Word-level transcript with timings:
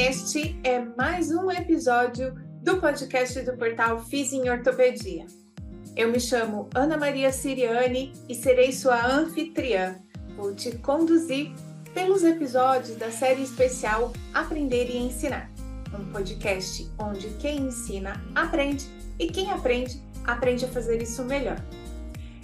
Este 0.00 0.56
é 0.62 0.78
mais 0.96 1.32
um 1.32 1.50
episódio 1.50 2.32
do 2.62 2.80
podcast 2.80 3.42
do 3.42 3.56
portal 3.56 3.98
Fiz 4.04 4.32
em 4.32 4.48
Ortopedia. 4.48 5.26
Eu 5.96 6.08
me 6.12 6.20
chamo 6.20 6.70
Ana 6.72 6.96
Maria 6.96 7.32
Siriani 7.32 8.12
e 8.28 8.34
serei 8.34 8.70
sua 8.70 9.04
anfitriã. 9.04 9.96
Vou 10.36 10.54
te 10.54 10.70
conduzir 10.78 11.52
pelos 11.92 12.22
episódios 12.22 12.96
da 12.96 13.10
série 13.10 13.42
especial 13.42 14.12
Aprender 14.32 14.88
e 14.88 14.98
Ensinar, 14.98 15.50
um 15.92 16.12
podcast 16.12 16.88
onde 16.96 17.30
quem 17.40 17.62
ensina 17.62 18.22
aprende 18.36 18.86
e 19.18 19.26
quem 19.26 19.50
aprende 19.50 20.00
aprende 20.24 20.64
a 20.64 20.68
fazer 20.68 21.02
isso 21.02 21.24
melhor. 21.24 21.60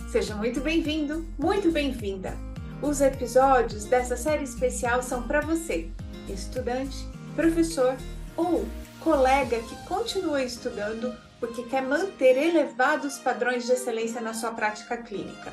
Seja 0.09 0.35
muito 0.35 0.61
bem-vindo, 0.61 1.25
muito 1.39 1.71
bem-vinda. 1.71 2.37
Os 2.83 3.01
episódios 3.01 3.85
dessa 3.85 4.17
série 4.17 4.43
especial 4.43 5.05
são 5.05 5.23
para 5.23 5.41
você, 5.41 5.89
estudante, 6.29 7.14
professor 7.35 7.97
ou 8.37 8.67
colega 9.01 9.61
que 9.61 9.77
continua 9.87 10.43
estudando 10.43 11.15
porque 11.39 11.65
quer 11.65 11.83
manter 11.83 12.37
elevados 12.39 13.19
padrões 13.19 13.67
de 13.67 13.73
excelência 13.73 14.21
na 14.21 14.33
sua 14.33 14.53
prática 14.53 14.97
clínica. 14.97 15.53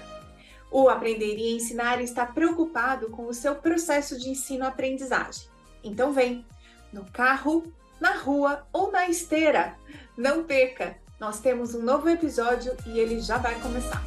O 0.71 0.87
Aprender 0.87 1.35
e 1.35 1.55
Ensinar 1.55 2.01
está 2.01 2.25
preocupado 2.25 3.09
com 3.09 3.27
o 3.27 3.33
seu 3.33 3.55
processo 3.55 4.17
de 4.17 4.29
ensino-aprendizagem. 4.29 5.49
Então 5.83 6.13
vem, 6.13 6.45
no 6.93 7.03
carro, 7.11 7.69
na 7.99 8.15
rua 8.15 8.65
ou 8.71 8.89
na 8.89 9.09
esteira. 9.09 9.75
Não 10.15 10.43
perca! 10.45 10.95
Nós 11.19 11.39
temos 11.39 11.75
um 11.75 11.83
novo 11.83 12.09
episódio 12.09 12.75
e 12.85 12.97
ele 12.97 13.19
já 13.19 13.37
vai 13.37 13.59
começar. 13.59 14.01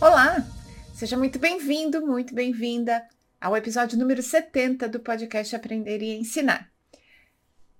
Olá! 0.00 0.44
Seja 0.92 1.16
muito 1.16 1.38
bem-vindo, 1.38 2.04
muito 2.04 2.34
bem-vinda 2.34 3.06
ao 3.40 3.56
episódio 3.56 3.96
número 3.96 4.20
70 4.20 4.88
do 4.88 4.98
podcast 4.98 5.54
Aprender 5.54 6.02
e 6.02 6.16
Ensinar. 6.16 6.68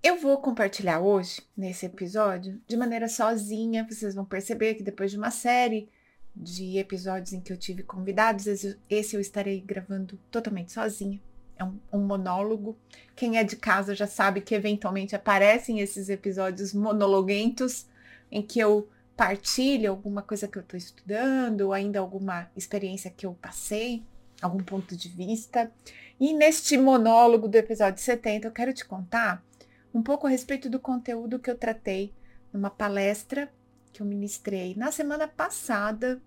Eu 0.00 0.16
vou 0.16 0.40
compartilhar 0.40 1.00
hoje, 1.00 1.42
nesse 1.56 1.84
episódio, 1.84 2.60
de 2.64 2.76
maneira 2.76 3.08
sozinha. 3.08 3.84
Vocês 3.90 4.14
vão 4.14 4.24
perceber 4.24 4.74
que 4.74 4.84
depois 4.84 5.10
de 5.10 5.16
uma 5.16 5.32
série 5.32 5.88
de 6.34 6.78
episódios 6.78 7.32
em 7.32 7.40
que 7.40 7.52
eu 7.52 7.56
tive 7.56 7.82
convidados, 7.82 8.46
esse 8.88 9.16
eu 9.16 9.20
estarei 9.20 9.60
gravando 9.60 10.16
totalmente 10.30 10.70
sozinha. 10.72 11.20
É 11.56 11.64
um, 11.64 11.80
um 11.92 12.06
monólogo. 12.06 12.78
Quem 13.16 13.36
é 13.36 13.42
de 13.42 13.56
casa 13.56 13.96
já 13.96 14.06
sabe 14.06 14.40
que 14.40 14.54
eventualmente 14.54 15.16
aparecem 15.16 15.80
esses 15.80 16.08
episódios 16.08 16.72
monologuentos 16.72 17.84
em 18.30 18.42
que 18.42 18.60
eu 18.60 18.88
partilho 19.16 19.90
alguma 19.90 20.22
coisa 20.22 20.46
que 20.46 20.56
eu 20.56 20.62
estou 20.62 20.78
estudando, 20.78 21.62
ou 21.62 21.72
ainda 21.72 21.98
alguma 21.98 22.48
experiência 22.56 23.10
que 23.10 23.26
eu 23.26 23.34
passei 23.34 24.04
algum 24.40 24.62
ponto 24.62 24.96
de 24.96 25.08
vista. 25.08 25.70
E 26.18 26.32
neste 26.32 26.76
monólogo 26.76 27.48
do 27.48 27.56
episódio 27.56 28.02
70, 28.02 28.46
eu 28.46 28.52
quero 28.52 28.72
te 28.72 28.84
contar 28.84 29.44
um 29.92 30.02
pouco 30.02 30.26
a 30.26 30.30
respeito 30.30 30.68
do 30.68 30.78
conteúdo 30.78 31.38
que 31.38 31.50
eu 31.50 31.56
tratei 31.56 32.12
numa 32.52 32.70
palestra 32.70 33.50
que 33.92 34.02
eu 34.02 34.06
ministrei 34.06 34.74
na 34.76 34.92
semana 34.92 35.26
passada, 35.26 36.20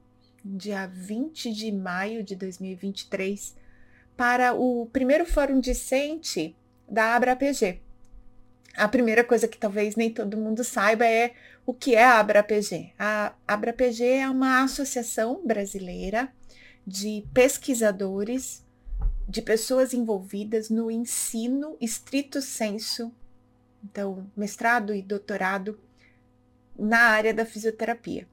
dia 0.44 0.88
20 0.88 1.54
de 1.54 1.72
maio 1.72 2.24
de 2.24 2.36
2023, 2.36 3.56
para 4.18 4.54
o 4.54 4.88
primeiro 4.92 5.26
fórum 5.26 5.60
discente 5.60 6.56
da 6.90 7.16
AbraPG. 7.16 7.80
A 8.76 8.88
primeira 8.88 9.24
coisa 9.24 9.48
que 9.48 9.58
talvez 9.58 9.96
nem 9.96 10.12
todo 10.12 10.38
mundo 10.38 10.64
saiba 10.64 11.06
é 11.06 11.34
o 11.66 11.74
que 11.74 11.96
é 11.96 12.04
a 12.04 12.20
AbraPG. 12.20 12.94
A 12.98 13.34
AbraPG 13.48 14.04
é 14.04 14.30
uma 14.30 14.64
associação 14.64 15.46
brasileira 15.46 16.32
de 16.86 17.26
pesquisadores, 17.34 18.66
de 19.28 19.42
pessoas 19.42 19.94
envolvidas 19.94 20.70
no 20.70 20.90
ensino 20.90 21.78
estrito 21.80 22.42
senso, 22.42 23.14
então, 23.84 24.30
mestrado 24.36 24.94
e 24.94 25.02
doutorado 25.02 25.80
na 26.78 27.00
área 27.00 27.34
da 27.34 27.46
fisioterapia. 27.46 28.28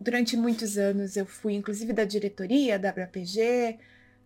Durante 0.00 0.36
muitos 0.36 0.78
anos 0.78 1.16
eu 1.16 1.26
fui, 1.26 1.54
inclusive, 1.54 1.92
da 1.92 2.04
diretoria 2.04 2.78
da 2.78 2.90
WPG, 2.90 3.78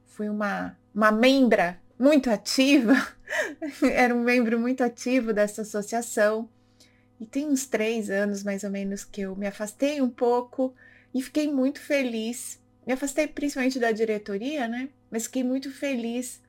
fui 0.06 0.28
uma, 0.28 0.76
uma 0.94 1.10
membra 1.10 1.80
muito 1.98 2.30
ativa, 2.30 2.94
era 3.90 4.14
um 4.14 4.22
membro 4.22 4.58
muito 4.58 4.84
ativo 4.84 5.32
dessa 5.32 5.62
associação. 5.62 6.48
E 7.18 7.24
tem 7.24 7.46
uns 7.46 7.66
três 7.66 8.10
anos, 8.10 8.42
mais 8.42 8.64
ou 8.64 8.70
menos, 8.70 9.04
que 9.04 9.22
eu 9.22 9.34
me 9.34 9.46
afastei 9.46 10.00
um 10.02 10.10
pouco 10.10 10.74
e 11.14 11.22
fiquei 11.22 11.50
muito 11.50 11.80
feliz 11.80 12.60
me 12.86 12.92
afastei 12.92 13.26
principalmente 13.26 13.78
da 13.78 13.92
diretoria, 13.92 14.66
né? 14.66 14.88
Mas 15.10 15.24
fiquei 15.24 15.44
muito 15.44 15.70
feliz 15.70 16.40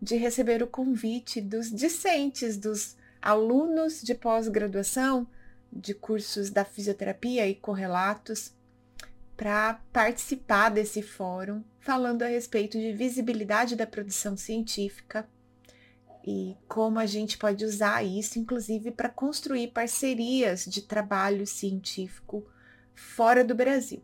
de 0.00 0.16
receber 0.16 0.62
o 0.62 0.66
convite 0.66 1.40
dos 1.40 1.70
discentes, 1.70 2.56
dos 2.56 2.96
alunos 3.20 4.00
de 4.02 4.14
pós-graduação 4.14 5.26
de 5.72 5.94
cursos 5.94 6.50
da 6.50 6.64
fisioterapia 6.64 7.46
e 7.46 7.54
correlatos 7.54 8.52
para 9.36 9.74
participar 9.92 10.70
desse 10.70 11.02
fórum 11.02 11.62
falando 11.80 12.22
a 12.22 12.28
respeito 12.28 12.78
de 12.78 12.92
visibilidade 12.92 13.74
da 13.74 13.86
produção 13.86 14.36
científica 14.36 15.28
e 16.26 16.54
como 16.68 16.98
a 16.98 17.06
gente 17.06 17.38
pode 17.38 17.64
usar 17.64 18.04
isso, 18.04 18.38
inclusive, 18.38 18.90
para 18.90 19.08
construir 19.08 19.68
parcerias 19.68 20.66
de 20.66 20.82
trabalho 20.82 21.46
científico 21.46 22.46
fora 22.94 23.42
do 23.42 23.54
Brasil. 23.54 24.02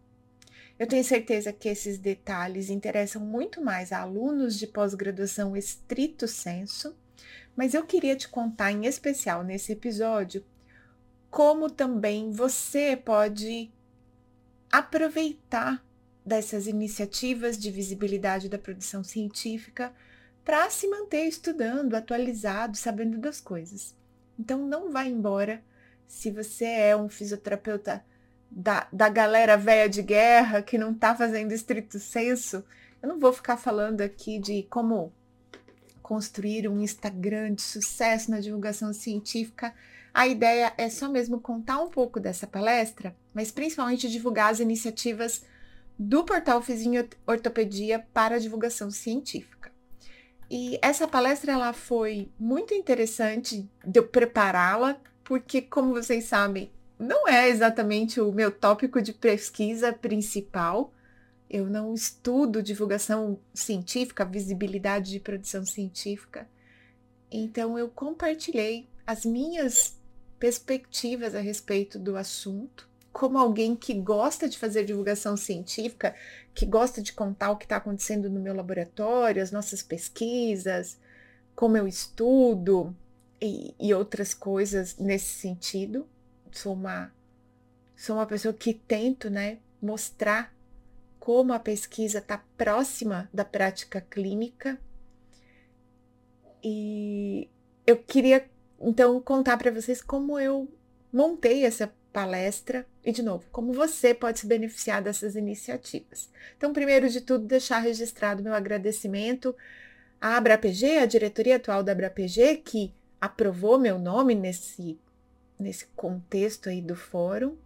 Eu 0.78 0.86
tenho 0.86 1.02
certeza 1.02 1.52
que 1.52 1.68
esses 1.68 1.98
detalhes 1.98 2.68
interessam 2.68 3.22
muito 3.22 3.62
mais 3.62 3.92
a 3.92 4.00
alunos 4.00 4.58
de 4.58 4.66
pós-graduação 4.66 5.56
estrito 5.56 6.28
senso, 6.28 6.94
mas 7.56 7.72
eu 7.72 7.84
queria 7.86 8.14
te 8.14 8.28
contar 8.28 8.72
em 8.72 8.86
especial 8.86 9.42
nesse 9.42 9.72
episódio 9.72 10.44
como 11.30 11.70
também 11.70 12.30
você 12.30 12.96
pode 12.96 13.70
aproveitar 14.70 15.84
dessas 16.24 16.66
iniciativas 16.66 17.58
de 17.58 17.70
visibilidade 17.70 18.48
da 18.48 18.58
produção 18.58 19.04
científica 19.04 19.92
para 20.44 20.68
se 20.70 20.88
manter 20.88 21.24
estudando, 21.24 21.94
atualizado, 21.94 22.76
sabendo 22.76 23.18
das 23.18 23.40
coisas. 23.40 23.94
Então 24.38 24.66
não 24.66 24.90
vá 24.90 25.04
embora 25.04 25.62
se 26.06 26.30
você 26.30 26.64
é 26.64 26.96
um 26.96 27.08
fisioterapeuta 27.08 28.04
da, 28.50 28.86
da 28.92 29.08
galera 29.08 29.56
velha 29.56 29.88
de 29.88 30.02
guerra 30.02 30.62
que 30.62 30.78
não 30.78 30.92
está 30.92 31.14
fazendo 31.14 31.52
estrito 31.52 31.98
senso, 31.98 32.64
eu 33.02 33.08
não 33.08 33.18
vou 33.18 33.32
ficar 33.32 33.56
falando 33.56 34.00
aqui 34.00 34.38
de 34.38 34.62
como 34.64 35.12
construir 36.02 36.68
um 36.68 36.80
Instagram 36.80 37.54
de 37.54 37.62
sucesso 37.62 38.30
na 38.30 38.40
divulgação 38.40 38.92
científica. 38.92 39.74
A 40.14 40.26
ideia 40.26 40.72
é 40.78 40.88
só 40.88 41.08
mesmo 41.08 41.40
contar 41.40 41.80
um 41.80 41.90
pouco 41.90 42.20
dessa 42.20 42.46
palestra, 42.46 43.14
mas 43.34 43.50
principalmente 43.50 44.08
divulgar 44.08 44.52
as 44.52 44.60
iniciativas 44.60 45.44
do 45.98 46.24
portal 46.24 46.62
Fizinho 46.62 47.08
Ortopedia 47.26 48.06
para 48.14 48.38
divulgação 48.38 48.90
científica. 48.90 49.72
E 50.50 50.78
essa 50.80 51.08
palestra 51.08 51.52
ela 51.52 51.72
foi 51.72 52.30
muito 52.38 52.72
interessante 52.72 53.68
de 53.84 53.98
eu 53.98 54.06
prepará-la, 54.06 55.00
porque 55.24 55.60
como 55.60 55.92
vocês 55.92 56.24
sabem, 56.24 56.70
não 56.98 57.28
é 57.28 57.48
exatamente 57.48 58.20
o 58.20 58.32
meu 58.32 58.50
tópico 58.50 59.02
de 59.02 59.12
pesquisa 59.12 59.92
principal. 59.92 60.92
Eu 61.48 61.66
não 61.68 61.94
estudo 61.94 62.62
divulgação 62.62 63.38
científica, 63.52 64.24
visibilidade 64.24 65.10
de 65.10 65.20
produção 65.20 65.64
científica. 65.64 66.48
Então, 67.30 67.78
eu 67.78 67.88
compartilhei 67.88 68.88
as 69.06 69.24
minhas 69.24 69.96
perspectivas 70.38 71.34
a 71.34 71.40
respeito 71.40 71.98
do 71.98 72.16
assunto, 72.16 72.88
como 73.12 73.38
alguém 73.38 73.76
que 73.76 73.94
gosta 73.94 74.48
de 74.48 74.58
fazer 74.58 74.84
divulgação 74.84 75.36
científica, 75.36 76.14
que 76.54 76.66
gosta 76.66 77.02
de 77.02 77.12
contar 77.12 77.50
o 77.50 77.56
que 77.56 77.64
está 77.64 77.76
acontecendo 77.76 78.28
no 78.28 78.40
meu 78.40 78.54
laboratório, 78.54 79.42
as 79.42 79.52
nossas 79.52 79.82
pesquisas, 79.82 80.98
como 81.54 81.76
eu 81.76 81.86
estudo 81.86 82.94
e, 83.40 83.74
e 83.78 83.94
outras 83.94 84.34
coisas 84.34 84.96
nesse 84.98 85.40
sentido 85.40 86.06
sou 86.52 86.74
uma 86.74 87.12
sou 87.96 88.16
uma 88.16 88.26
pessoa 88.26 88.52
que 88.52 88.74
tento, 88.74 89.30
né, 89.30 89.58
mostrar 89.80 90.54
como 91.18 91.52
a 91.52 91.58
pesquisa 91.58 92.18
está 92.18 92.38
próxima 92.56 93.28
da 93.32 93.44
prática 93.44 94.00
clínica. 94.00 94.78
E 96.62 97.48
eu 97.86 97.96
queria 97.96 98.48
então 98.80 99.20
contar 99.20 99.56
para 99.56 99.70
vocês 99.70 100.02
como 100.02 100.38
eu 100.38 100.68
montei 101.12 101.64
essa 101.64 101.92
palestra 102.12 102.86
e, 103.04 103.12
de 103.12 103.22
novo, 103.22 103.44
como 103.52 103.72
você 103.72 104.14
pode 104.14 104.40
se 104.40 104.46
beneficiar 104.46 105.02
dessas 105.02 105.36
iniciativas. 105.36 106.30
Então, 106.56 106.72
primeiro 106.72 107.08
de 107.08 107.20
tudo, 107.20 107.44
deixar 107.44 107.78
registrado 107.78 108.42
meu 108.42 108.54
agradecimento 108.54 109.54
à 110.20 110.36
AbraPG, 110.36 110.98
a 110.98 111.06
diretoria 111.06 111.56
atual 111.56 111.82
da 111.82 111.92
AbraPG, 111.92 112.62
que 112.64 112.94
aprovou 113.20 113.78
meu 113.78 113.98
nome 113.98 114.34
nesse 114.34 114.98
nesse 115.58 115.86
contexto 115.96 116.68
aí 116.68 116.80
do 116.80 116.96
fórum 116.96 117.56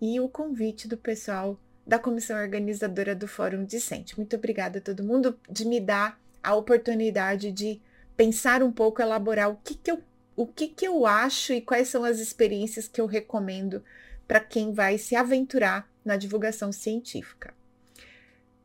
e 0.00 0.20
o 0.20 0.28
convite 0.28 0.88
do 0.88 0.96
pessoal 0.96 1.58
da 1.86 1.98
comissão 1.98 2.36
organizadora 2.36 3.14
do 3.14 3.28
Fórum 3.28 3.64
Discente. 3.64 4.16
Muito 4.16 4.34
obrigada 4.34 4.78
a 4.78 4.82
todo 4.82 5.04
mundo 5.04 5.38
de 5.48 5.64
me 5.64 5.80
dar 5.80 6.20
a 6.42 6.54
oportunidade 6.54 7.52
de 7.52 7.80
pensar 8.16 8.62
um 8.62 8.72
pouco, 8.72 9.00
elaborar 9.00 9.50
o 9.50 9.56
que, 9.56 9.74
que 9.74 9.90
eu 9.90 10.02
o 10.34 10.46
que, 10.46 10.68
que 10.68 10.86
eu 10.86 11.06
acho 11.06 11.54
e 11.54 11.62
quais 11.62 11.88
são 11.88 12.04
as 12.04 12.18
experiências 12.18 12.86
que 12.86 13.00
eu 13.00 13.06
recomendo 13.06 13.82
para 14.28 14.38
quem 14.38 14.74
vai 14.74 14.98
se 14.98 15.16
aventurar 15.16 15.90
na 16.04 16.16
divulgação 16.16 16.70
científica. 16.70 17.54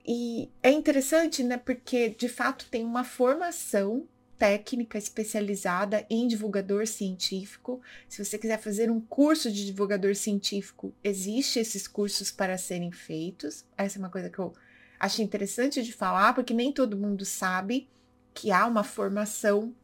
E 0.06 0.50
é 0.62 0.70
interessante, 0.70 1.42
né, 1.44 1.58
porque 1.58 2.10
de 2.10 2.28
fato 2.28 2.68
tem 2.70 2.84
uma 2.84 3.06
formação 3.06 4.06
técnica 4.42 4.98
especializada 4.98 6.04
em 6.10 6.28
divulgador 6.28 6.88
científico. 6.88 7.80
Se 8.10 8.26
você 8.26 8.40
quiser 8.40 8.58
fazer 8.58 8.90
um 8.90 9.00
curso 9.00 9.52
de 9.52 9.68
divulgador 9.68 10.16
científico, 10.16 10.92
existe 11.04 11.60
esses 11.60 11.88
cursos 11.88 12.32
para 12.32 12.58
serem 12.58 12.92
feitos. 12.92 13.64
Essa 13.78 14.00
é 14.00 14.00
uma 14.00 14.10
coisa 14.10 14.32
que 14.32 14.40
eu 14.40 14.52
acho 15.00 15.22
interessante 15.22 15.84
de 15.84 15.94
falar, 15.94 16.34
porque 16.34 16.56
nem 16.56 16.74
todo 16.74 16.98
mundo 16.98 17.24
sabe 17.24 17.88
que 18.34 18.52
há 18.52 18.66
uma 18.66 18.84
formação 18.84 19.76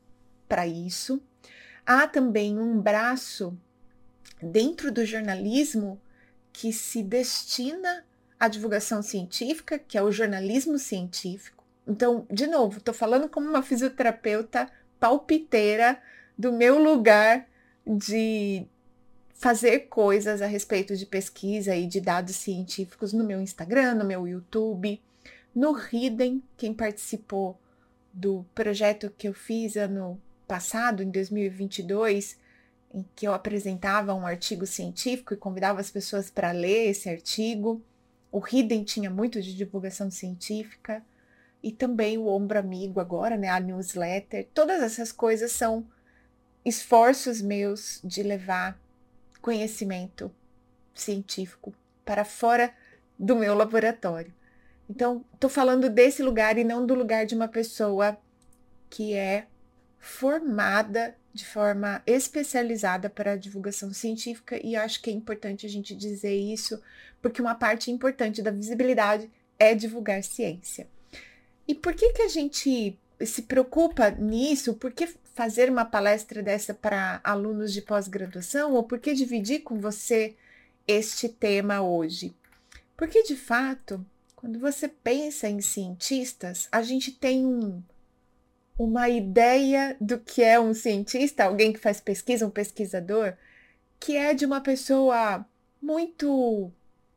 para 0.49 0.65
isso. 0.65 1.21
Há 1.85 2.07
também 2.07 2.57
um 2.57 2.81
braço 2.81 3.55
dentro 4.41 4.91
do 4.91 5.05
jornalismo 5.05 6.01
que 6.51 6.73
se 6.73 7.03
destina 7.03 8.03
à 8.39 8.47
divulgação 8.47 9.03
científica, 9.03 9.77
que 9.77 9.99
é 9.99 10.01
o 10.01 10.11
jornalismo 10.11 10.79
científico. 10.79 11.56
Então, 11.87 12.27
de 12.29 12.45
novo, 12.47 12.79
estou 12.79 12.93
falando 12.93 13.29
como 13.29 13.47
uma 13.47 13.63
fisioterapeuta 13.63 14.69
palpiteira 14.99 16.01
do 16.37 16.51
meu 16.51 16.77
lugar 16.81 17.47
de 17.85 18.67
fazer 19.33 19.81
coisas 19.81 20.41
a 20.41 20.47
respeito 20.47 20.97
de 20.97 21.05
pesquisa 21.05 21.75
e 21.75 21.87
de 21.87 22.01
dados 22.01 22.35
científicos 22.35 23.13
no 23.13 23.23
meu 23.23 23.39
Instagram, 23.39 23.95
no 23.95 24.05
meu 24.05 24.27
YouTube, 24.27 25.01
no 25.55 25.75
Hidden, 25.77 26.43
quem 26.57 26.73
participou 26.73 27.59
do 28.11 28.45
projeto 28.53 29.13
que 29.17 29.27
eu 29.27 29.33
fiz 29.33 29.77
ano 29.77 30.19
passado, 30.47 31.01
em 31.01 31.09
2022, 31.09 32.37
em 32.93 33.05
que 33.15 33.27
eu 33.27 33.33
apresentava 33.33 34.13
um 34.13 34.25
artigo 34.25 34.65
científico 34.65 35.33
e 35.33 35.37
convidava 35.37 35.79
as 35.79 35.91
pessoas 35.91 36.29
para 36.29 36.51
ler 36.51 36.89
esse 36.89 37.09
artigo. 37.09 37.81
O 38.31 38.41
Hidden 38.45 38.83
tinha 38.83 39.09
muito 39.09 39.41
de 39.41 39.55
divulgação 39.55 40.09
científica 40.09 41.03
e 41.67 41.71
também 41.73 42.17
o 42.17 42.27
Ombro 42.27 42.57
Amigo 42.57 43.01
agora, 43.01 43.35
né, 43.35 43.49
a 43.49 43.59
newsletter. 43.59 44.47
Todas 44.53 44.81
essas 44.81 45.11
coisas 45.11 45.51
são 45.51 45.85
esforços 46.63 47.41
meus 47.41 47.99
de 48.01 48.23
levar 48.23 48.79
conhecimento 49.41 50.31
científico 50.95 51.75
para 52.05 52.23
fora 52.23 52.73
do 53.19 53.35
meu 53.35 53.53
laboratório. 53.53 54.33
Então, 54.89 55.25
estou 55.33 55.49
falando 55.49 55.89
desse 55.89 56.23
lugar 56.23 56.57
e 56.57 56.63
não 56.63 56.85
do 56.85 56.95
lugar 56.95 57.25
de 57.25 57.35
uma 57.35 57.49
pessoa 57.49 58.17
que 58.89 59.13
é 59.13 59.47
formada 59.99 61.17
de 61.33 61.45
forma 61.45 62.01
especializada 62.07 63.09
para 63.09 63.33
a 63.33 63.37
divulgação 63.37 63.93
científica 63.93 64.57
e 64.65 64.73
acho 64.73 65.01
que 65.01 65.09
é 65.09 65.13
importante 65.13 65.65
a 65.65 65.69
gente 65.69 65.93
dizer 65.93 66.33
isso, 66.33 66.81
porque 67.21 67.41
uma 67.41 67.55
parte 67.55 67.91
importante 67.91 68.41
da 68.41 68.51
visibilidade 68.51 69.29
é 69.59 69.75
divulgar 69.75 70.23
ciência. 70.23 70.87
E 71.67 71.75
por 71.75 71.93
que 71.93 72.13
que 72.13 72.21
a 72.21 72.27
gente 72.27 72.97
se 73.25 73.41
preocupa 73.41 74.09
nisso? 74.11 74.75
Por 74.75 74.91
que 74.91 75.07
fazer 75.33 75.69
uma 75.69 75.85
palestra 75.85 76.41
dessa 76.41 76.73
para 76.73 77.19
alunos 77.23 77.73
de 77.73 77.81
pós-graduação 77.81 78.73
ou 78.73 78.83
por 78.83 78.99
que 78.99 79.13
dividir 79.13 79.59
com 79.59 79.79
você 79.79 80.35
este 80.87 81.27
tema 81.27 81.81
hoje? 81.81 82.33
Porque 82.95 83.21
de 83.23 83.35
fato, 83.35 84.03
quando 84.35 84.59
você 84.59 84.87
pensa 84.87 85.47
em 85.47 85.61
cientistas, 85.61 86.67
a 86.71 86.81
gente 86.81 87.11
tem 87.11 87.45
um 87.45 87.83
uma 88.77 89.09
ideia 89.09 89.97
do 89.99 90.19
que 90.19 90.43
é 90.43 90.59
um 90.59 90.73
cientista, 90.73 91.45
alguém 91.45 91.73
que 91.73 91.79
faz 91.79 91.99
pesquisa, 91.99 92.45
um 92.45 92.51
pesquisador, 92.51 93.33
que 93.99 94.15
é 94.15 94.35
de 94.35 94.45
uma 94.45 94.61
pessoa 94.61 95.43
muito 95.81 96.71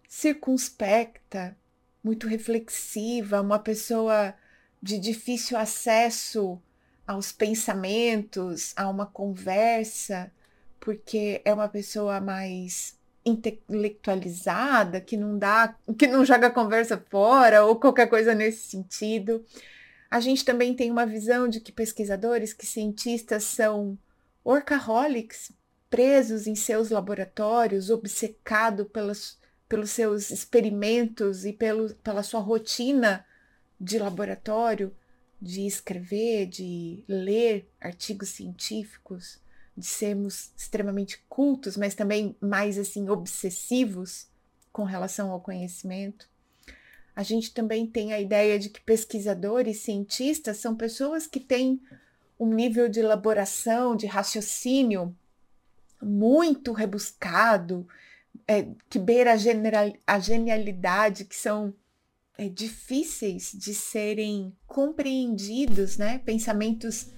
circunspecta, 0.08 1.54
muito 2.02 2.26
reflexiva, 2.26 3.42
uma 3.42 3.58
pessoa 3.58 4.34
de 4.82 4.98
difícil 4.98 5.58
acesso 5.58 6.60
aos 7.06 7.32
pensamentos, 7.32 8.72
a 8.76 8.88
uma 8.88 9.06
conversa, 9.06 10.32
porque 10.78 11.42
é 11.44 11.52
uma 11.52 11.68
pessoa 11.68 12.20
mais 12.20 12.98
intelectualizada, 13.24 15.00
que 15.00 15.16
não 15.16 15.38
dá, 15.38 15.76
que 15.98 16.06
não 16.06 16.24
joga 16.24 16.46
a 16.46 16.50
conversa 16.50 17.02
fora 17.10 17.64
ou 17.64 17.76
qualquer 17.76 18.08
coisa 18.08 18.34
nesse 18.34 18.70
sentido. 18.70 19.44
A 20.10 20.20
gente 20.20 20.44
também 20.44 20.74
tem 20.74 20.90
uma 20.90 21.04
visão 21.04 21.48
de 21.48 21.60
que 21.60 21.70
pesquisadores, 21.70 22.52
que 22.52 22.66
cientistas 22.66 23.44
são 23.44 23.98
workaholics, 24.44 25.52
presos 25.90 26.46
em 26.46 26.54
seus 26.54 26.90
laboratórios, 26.90 27.90
obcecados 27.90 28.86
pelos, 28.88 29.38
pelos 29.68 29.90
seus 29.90 30.30
experimentos 30.30 31.44
e 31.44 31.52
pelo, 31.52 31.92
pela 31.96 32.22
sua 32.22 32.40
rotina 32.40 33.24
de 33.80 33.98
laboratório, 33.98 34.94
de 35.40 35.66
escrever, 35.66 36.46
de 36.46 37.02
ler 37.08 37.66
artigos 37.80 38.28
científicos, 38.28 39.40
de 39.76 39.86
sermos 39.86 40.52
extremamente 40.56 41.24
cultos, 41.28 41.76
mas 41.76 41.94
também 41.94 42.36
mais 42.40 42.78
assim 42.78 43.08
obsessivos 43.08 44.28
com 44.70 44.84
relação 44.84 45.30
ao 45.30 45.40
conhecimento. 45.40 46.28
A 47.16 47.22
gente 47.22 47.52
também 47.52 47.86
tem 47.86 48.12
a 48.12 48.20
ideia 48.20 48.58
de 48.58 48.68
que 48.68 48.80
pesquisadores, 48.80 49.80
cientistas, 49.80 50.58
são 50.58 50.76
pessoas 50.76 51.26
que 51.26 51.40
têm 51.40 51.80
um 52.38 52.52
nível 52.52 52.88
de 52.88 53.00
elaboração, 53.00 53.96
de 53.96 54.06
raciocínio 54.06 55.16
muito 56.00 56.72
rebuscado, 56.72 57.86
é, 58.46 58.68
que 58.88 58.98
beira 58.98 59.32
a, 59.34 60.14
a 60.14 60.18
genialidade, 60.18 61.24
que 61.24 61.36
são 61.36 61.74
é, 62.40 62.48
difíceis 62.48 63.52
de 63.54 63.74
serem 63.74 64.56
compreendidos, 64.66 65.98
né? 65.98 66.20
Pensamentos 66.20 67.08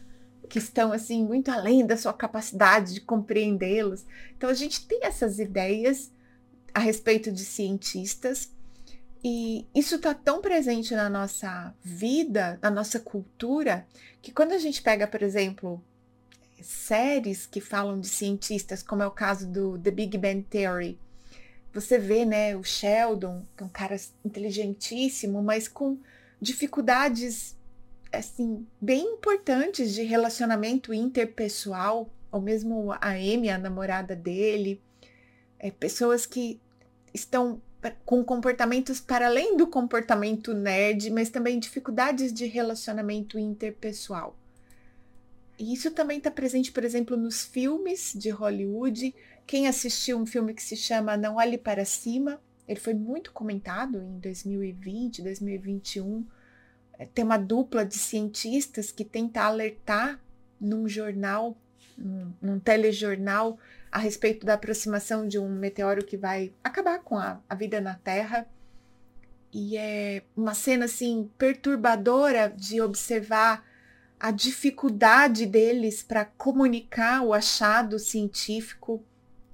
que 0.49 0.59
estão 0.59 0.93
assim 0.93 1.25
muito 1.25 1.49
além 1.49 1.87
da 1.87 1.97
sua 1.97 2.13
capacidade 2.13 2.95
de 2.95 3.01
compreendê-los. 3.01 4.05
Então 4.37 4.51
a 4.51 4.55
gente 4.55 4.85
tem 4.85 5.05
essas 5.05 5.39
ideias 5.39 6.13
a 6.75 6.81
respeito 6.81 7.31
de 7.31 7.45
cientistas 7.45 8.51
e 9.23 9.65
isso 9.73 9.95
está 9.95 10.13
tão 10.13 10.41
presente 10.41 10.93
na 10.93 11.09
nossa 11.09 11.73
vida, 11.81 12.59
na 12.61 12.69
nossa 12.69 12.99
cultura, 12.99 13.87
que 14.21 14.33
quando 14.33 14.51
a 14.51 14.59
gente 14.59 14.83
pega, 14.83 15.07
por 15.07 15.23
exemplo, 15.23 15.81
séries 16.61 17.47
que 17.47 17.61
falam 17.61 18.01
de 18.01 18.09
cientistas, 18.09 18.83
como 18.83 19.05
é 19.05 19.07
o 19.07 19.13
caso 19.13 19.47
do 19.47 19.79
The 19.79 19.91
Big 19.93 20.19
Bang 20.19 20.43
Theory, 20.51 20.99
você 21.73 21.99
vê, 21.99 22.25
né, 22.25 22.55
o 22.57 22.63
Sheldon, 22.63 23.45
que 23.57 23.63
é 23.63 23.67
um 23.67 23.71
cara 23.71 23.97
inteligentíssimo, 24.25 25.43
mas 25.43 25.69
com 25.69 25.99
dificuldades 26.41 27.57
assim 28.13 28.67
bem 28.81 29.15
importantes 29.15 29.95
de 29.95 30.03
relacionamento 30.03 30.93
interpessoal, 30.93 32.11
ou 32.31 32.41
mesmo 32.41 32.93
a 32.93 33.11
Amy, 33.11 33.49
a 33.49 33.57
namorada 33.57 34.15
dele, 34.15 34.81
é, 35.59 35.71
pessoas 35.71 36.27
que 36.27 36.61
estão 37.15 37.61
com 38.05 38.23
comportamentos 38.23 39.01
para 39.01 39.27
além 39.27 39.57
do 39.57 39.67
comportamento 39.67 40.55
nerd, 40.55 41.11
mas 41.11 41.31
também 41.31 41.59
dificuldades 41.59 42.33
de 42.33 42.47
relacionamento 42.47 43.39
interpessoal. 43.39 44.37
E 45.59 45.73
isso 45.73 45.91
também 45.91 46.19
está 46.19 46.31
presente, 46.31 46.71
por 46.73 46.85
exemplo, 46.85 47.17
nos 47.17 47.45
filmes 47.45 48.13
de 48.15 48.31
Hollywood. 48.31 49.15
Quem 49.47 49.69
assistiu 49.69 50.19
um 50.19 50.27
filme 50.27 50.55
que 50.55 50.63
se 50.63 50.77
chama 50.77 51.17
Não 51.17 51.37
Olhe 51.37 51.59
Para 51.59 51.85
Cima, 51.85 52.41
ele 52.67 52.81
foi 52.81 52.95
muito 52.95 53.33
comentado 53.33 53.99
em 53.99 54.19
2020, 54.19 55.23
2021. 55.23 56.27
É, 56.99 57.07
tem 57.07 57.25
uma 57.25 57.37
dupla 57.37 57.85
de 57.85 57.99
cientistas 57.99 58.91
que 58.91 59.05
tenta 59.05 59.43
alertar 59.43 60.21
num 60.61 60.89
jornal, 60.89 61.57
num, 61.99 62.33
num 62.41 62.59
telejornal, 62.59 63.59
a 63.91 63.99
respeito 63.99 64.47
da 64.47 64.55
aproximação 64.55 65.27
de 65.27 65.39
um 65.39 65.49
meteoro 65.49 66.05
que 66.05 66.17
vai 66.17 66.55
acabar 66.63 67.01
com 67.01 67.19
a, 67.19 67.41
a 67.49 67.55
vida 67.55 67.81
na 67.81 67.95
Terra. 67.95 68.47
E 69.53 69.77
é 69.77 70.23
uma 70.35 70.55
cena 70.55 70.87
assim 70.87 71.31
perturbadora 71.37 72.49
de 72.49 72.81
observar 72.81 73.63
a 74.19 74.31
dificuldade 74.31 75.45
deles 75.45 76.03
para 76.03 76.25
comunicar 76.25 77.23
o 77.23 77.35
achado 77.35 77.99
científico 77.99 79.05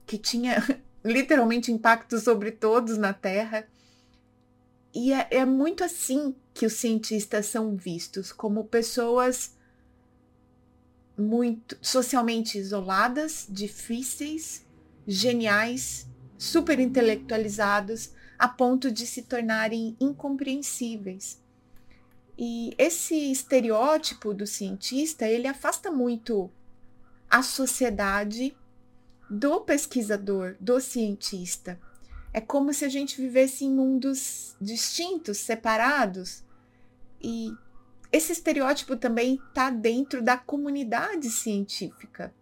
que 0.09 0.19
tinha 0.19 0.57
literalmente 1.05 1.71
impacto 1.71 2.19
sobre 2.19 2.50
todos 2.50 2.97
na 2.97 3.12
Terra. 3.12 3.69
E 4.93 5.12
é, 5.12 5.29
é, 5.31 5.45
muito 5.45 5.85
assim 5.85 6.35
que 6.55 6.67
os 6.67 6.73
cientistas 6.73 7.47
são 7.47 7.77
vistos, 7.77 8.33
como 8.33 8.65
pessoas 8.65 9.55
muito 11.17 11.77
socialmente 11.83 12.59
isoladas, 12.59 13.47
difíceis, 13.49 14.65
geniais, 15.07 16.09
super 16.38 16.81
intelectualizados, 16.81 18.12
a 18.38 18.49
ponto 18.49 18.91
de 18.91 19.07
se 19.07 19.23
tornarem 19.23 19.97
incompreensíveis. 20.00 21.41
E 22.38 22.73
esse 22.79 23.31
estereótipo 23.33 24.33
do 24.33 24.47
cientista, 24.47 25.27
ele 25.27 25.49
afasta 25.49 25.91
muito 25.91 26.50
a 27.29 27.43
sociedade 27.43 28.57
do 29.29 29.61
pesquisador, 29.61 30.57
do 30.61 30.81
cientista. 30.81 31.79
É 32.33 32.41
como 32.41 32.73
se 32.73 32.85
a 32.85 32.89
gente 32.89 33.21
vivesse 33.21 33.65
em 33.65 33.71
mundos 33.71 34.57
distintos, 34.61 35.39
separados. 35.39 36.45
E 37.21 37.53
esse 38.13 38.33
estereótipo 38.33 38.97
também 38.97 39.41
está 39.49 39.71
dentro 39.71 40.23
da 40.23 40.37
comunidade 40.37 41.31
científica. 41.31 42.35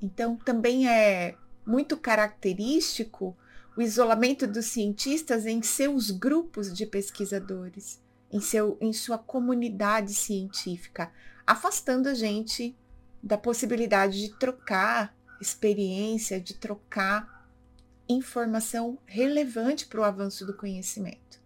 Então, 0.00 0.36
também 0.36 0.88
é 0.88 1.36
muito 1.66 1.96
característico 1.96 3.36
o 3.76 3.82
isolamento 3.82 4.46
dos 4.46 4.66
cientistas 4.66 5.46
em 5.46 5.62
seus 5.62 6.10
grupos 6.10 6.72
de 6.72 6.86
pesquisadores 6.86 8.00
em, 8.30 8.40
seu, 8.40 8.76
em 8.80 8.92
sua 8.92 9.18
comunidade 9.18 10.14
científica, 10.14 11.12
afastando 11.46 12.08
a 12.08 12.14
gente 12.14 12.76
da 13.22 13.36
possibilidade 13.36 14.20
de 14.20 14.38
trocar 14.38 15.16
experiência, 15.40 16.40
de 16.40 16.54
trocar 16.54 17.48
informação 18.08 18.98
relevante 19.06 19.86
para 19.86 20.00
o 20.00 20.04
avanço 20.04 20.46
do 20.46 20.54
conhecimento. 20.54 21.40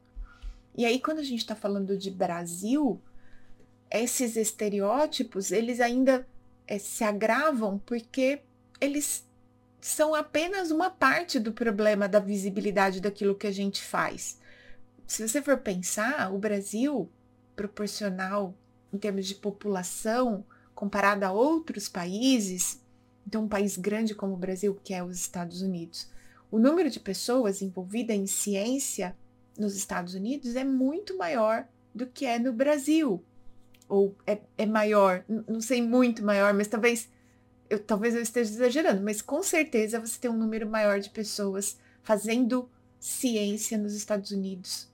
E 0.76 0.85
aí, 0.85 1.00
quando 1.00 1.19
a 1.19 1.25
gente 1.25 1.41
está 1.41 1.55
falando 1.55 1.99
de 1.99 2.11
Brasil, 2.11 3.00
esses 3.91 4.37
estereótipos, 4.37 5.50
eles 5.50 5.81
ainda 5.81 6.26
é, 6.67 6.79
se 6.79 7.05
agravam 7.05 7.79
porque 7.79 8.41
eles 8.81 9.26
são 9.81 10.14
apenas 10.14 10.71
uma 10.71 10.88
parte 10.88 11.38
do 11.38 11.52
problema 11.52 12.09
da 12.09 12.21
visibilidade 12.21 13.00
daquilo 13.00 13.35
que 13.35 13.47
a 13.47 13.52
gente 13.52 13.83
faz 13.83 14.41
se 15.12 15.29
você 15.29 15.43
for 15.43 15.59
pensar, 15.59 16.33
o 16.33 16.38
Brasil, 16.38 17.07
proporcional 17.55 18.55
em 18.91 18.97
termos 18.97 19.26
de 19.26 19.35
população, 19.35 20.43
comparado 20.82 21.24
a 21.24 21.30
outros 21.30 21.88
países, 21.88 22.80
então 23.24 23.44
um 23.44 23.48
país 23.48 23.76
grande 23.76 24.16
como 24.16 24.34
o 24.34 24.36
Brasil, 24.36 24.76
que 24.82 24.92
é 24.92 25.00
os 25.00 25.16
Estados 25.16 25.62
Unidos, 25.62 26.08
o 26.50 26.58
número 26.58 26.90
de 26.90 26.98
pessoas 26.98 27.62
envolvidas 27.62 28.16
em 28.16 28.26
ciência 28.26 29.16
nos 29.56 29.76
Estados 29.76 30.14
Unidos 30.14 30.56
é 30.56 30.64
muito 30.64 31.16
maior 31.16 31.68
do 31.94 32.04
que 32.04 32.26
é 32.26 32.36
no 32.36 32.52
Brasil. 32.52 33.22
Ou 33.88 34.12
é, 34.26 34.40
é 34.58 34.66
maior, 34.66 35.24
não 35.28 35.60
sei 35.60 35.80
muito 35.80 36.24
maior, 36.24 36.52
mas 36.52 36.66
talvez 36.66 37.08
eu, 37.70 37.78
talvez 37.78 38.16
eu 38.16 38.20
esteja 38.20 38.50
exagerando, 38.50 39.04
mas 39.04 39.22
com 39.22 39.40
certeza 39.40 40.00
você 40.00 40.18
tem 40.18 40.32
um 40.32 40.36
número 40.36 40.68
maior 40.68 40.98
de 40.98 41.10
pessoas 41.10 41.78
fazendo 42.02 42.68
ciência 42.98 43.78
nos 43.78 43.94
Estados 43.94 44.32
Unidos 44.32 44.88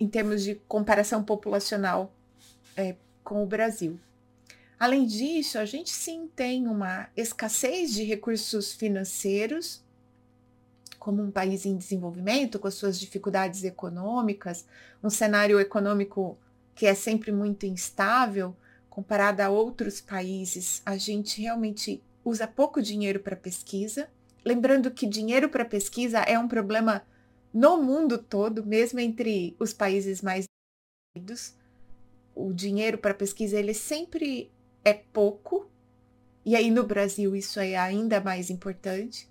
em 0.00 0.08
termos 0.08 0.42
de 0.42 0.54
comparação 0.66 1.22
populacional 1.22 2.10
é, 2.74 2.96
com 3.22 3.42
o 3.42 3.46
Brasil. 3.46 4.00
Além 4.78 5.06
disso, 5.06 5.58
a 5.58 5.64
gente 5.64 5.90
sim 5.90 6.28
tem 6.34 6.66
uma 6.66 7.08
escassez 7.16 7.94
de 7.94 8.04
recursos 8.04 8.74
financeiros, 8.74 9.82
como 10.98 11.22
um 11.22 11.30
país 11.30 11.64
em 11.64 11.76
desenvolvimento, 11.76 12.58
com 12.58 12.68
as 12.68 12.74
suas 12.74 12.98
dificuldades 12.98 13.64
econômicas, 13.64 14.66
um 15.02 15.08
cenário 15.08 15.58
econômico 15.58 16.36
que 16.74 16.84
é 16.84 16.94
sempre 16.94 17.32
muito 17.32 17.64
instável, 17.64 18.54
comparado 18.90 19.40
a 19.40 19.48
outros 19.48 20.00
países, 20.00 20.82
a 20.84 20.96
gente 20.96 21.40
realmente 21.40 22.02
usa 22.24 22.46
pouco 22.46 22.82
dinheiro 22.82 23.20
para 23.20 23.36
pesquisa. 23.36 24.08
Lembrando 24.44 24.90
que 24.90 25.06
dinheiro 25.06 25.48
para 25.48 25.64
pesquisa 25.64 26.18
é 26.20 26.38
um 26.38 26.48
problema 26.48 27.02
no 27.52 27.82
mundo 27.82 28.18
todo, 28.18 28.64
mesmo 28.64 29.00
entre 29.00 29.56
os 29.58 29.72
países 29.72 30.20
mais 30.20 30.44
desenvolvidos, 31.14 31.54
o 32.34 32.52
dinheiro 32.52 32.98
para 32.98 33.14
pesquisa 33.14 33.58
ele 33.58 33.72
sempre 33.72 34.50
é 34.86 34.94
pouco. 34.94 35.68
E 36.44 36.54
aí 36.54 36.70
no 36.70 36.84
Brasil 36.84 37.34
isso 37.34 37.58
é 37.58 37.74
ainda 37.74 38.20
mais 38.20 38.50
importante. 38.50 39.28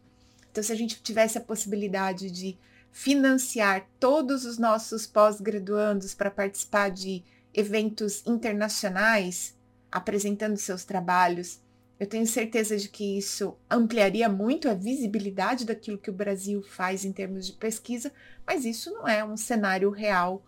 Então 0.52 0.62
se 0.62 0.74
a 0.74 0.76
gente 0.76 1.02
tivesse 1.02 1.38
a 1.38 1.42
possibilidade 1.42 2.30
de 2.30 2.58
financiar 2.92 3.88
todos 3.98 4.44
os 4.44 4.58
nossos 4.58 5.08
pós-graduandos 5.08 6.14
para 6.14 6.30
participar 6.30 6.90
de 6.90 7.24
eventos 7.54 8.22
internacionais, 8.26 9.56
apresentando 9.90 10.58
seus 10.58 10.84
trabalhos, 10.84 11.62
eu 11.98 12.06
tenho 12.06 12.28
certeza 12.28 12.76
de 12.76 12.90
que 12.90 13.18
isso 13.18 13.58
ampliaria 13.70 14.28
muito 14.28 14.70
a 14.70 14.74
visibilidade 14.74 15.64
daquilo 15.64 15.98
que 15.98 16.10
o 16.10 16.14
Brasil 16.14 16.62
faz 16.62 17.06
em 17.06 17.14
termos 17.14 17.46
de 17.46 17.54
pesquisa, 17.54 18.12
mas 18.46 18.66
isso 18.66 18.92
não 18.92 19.08
é 19.08 19.24
um 19.24 19.38
cenário 19.38 19.90
real 19.90 20.46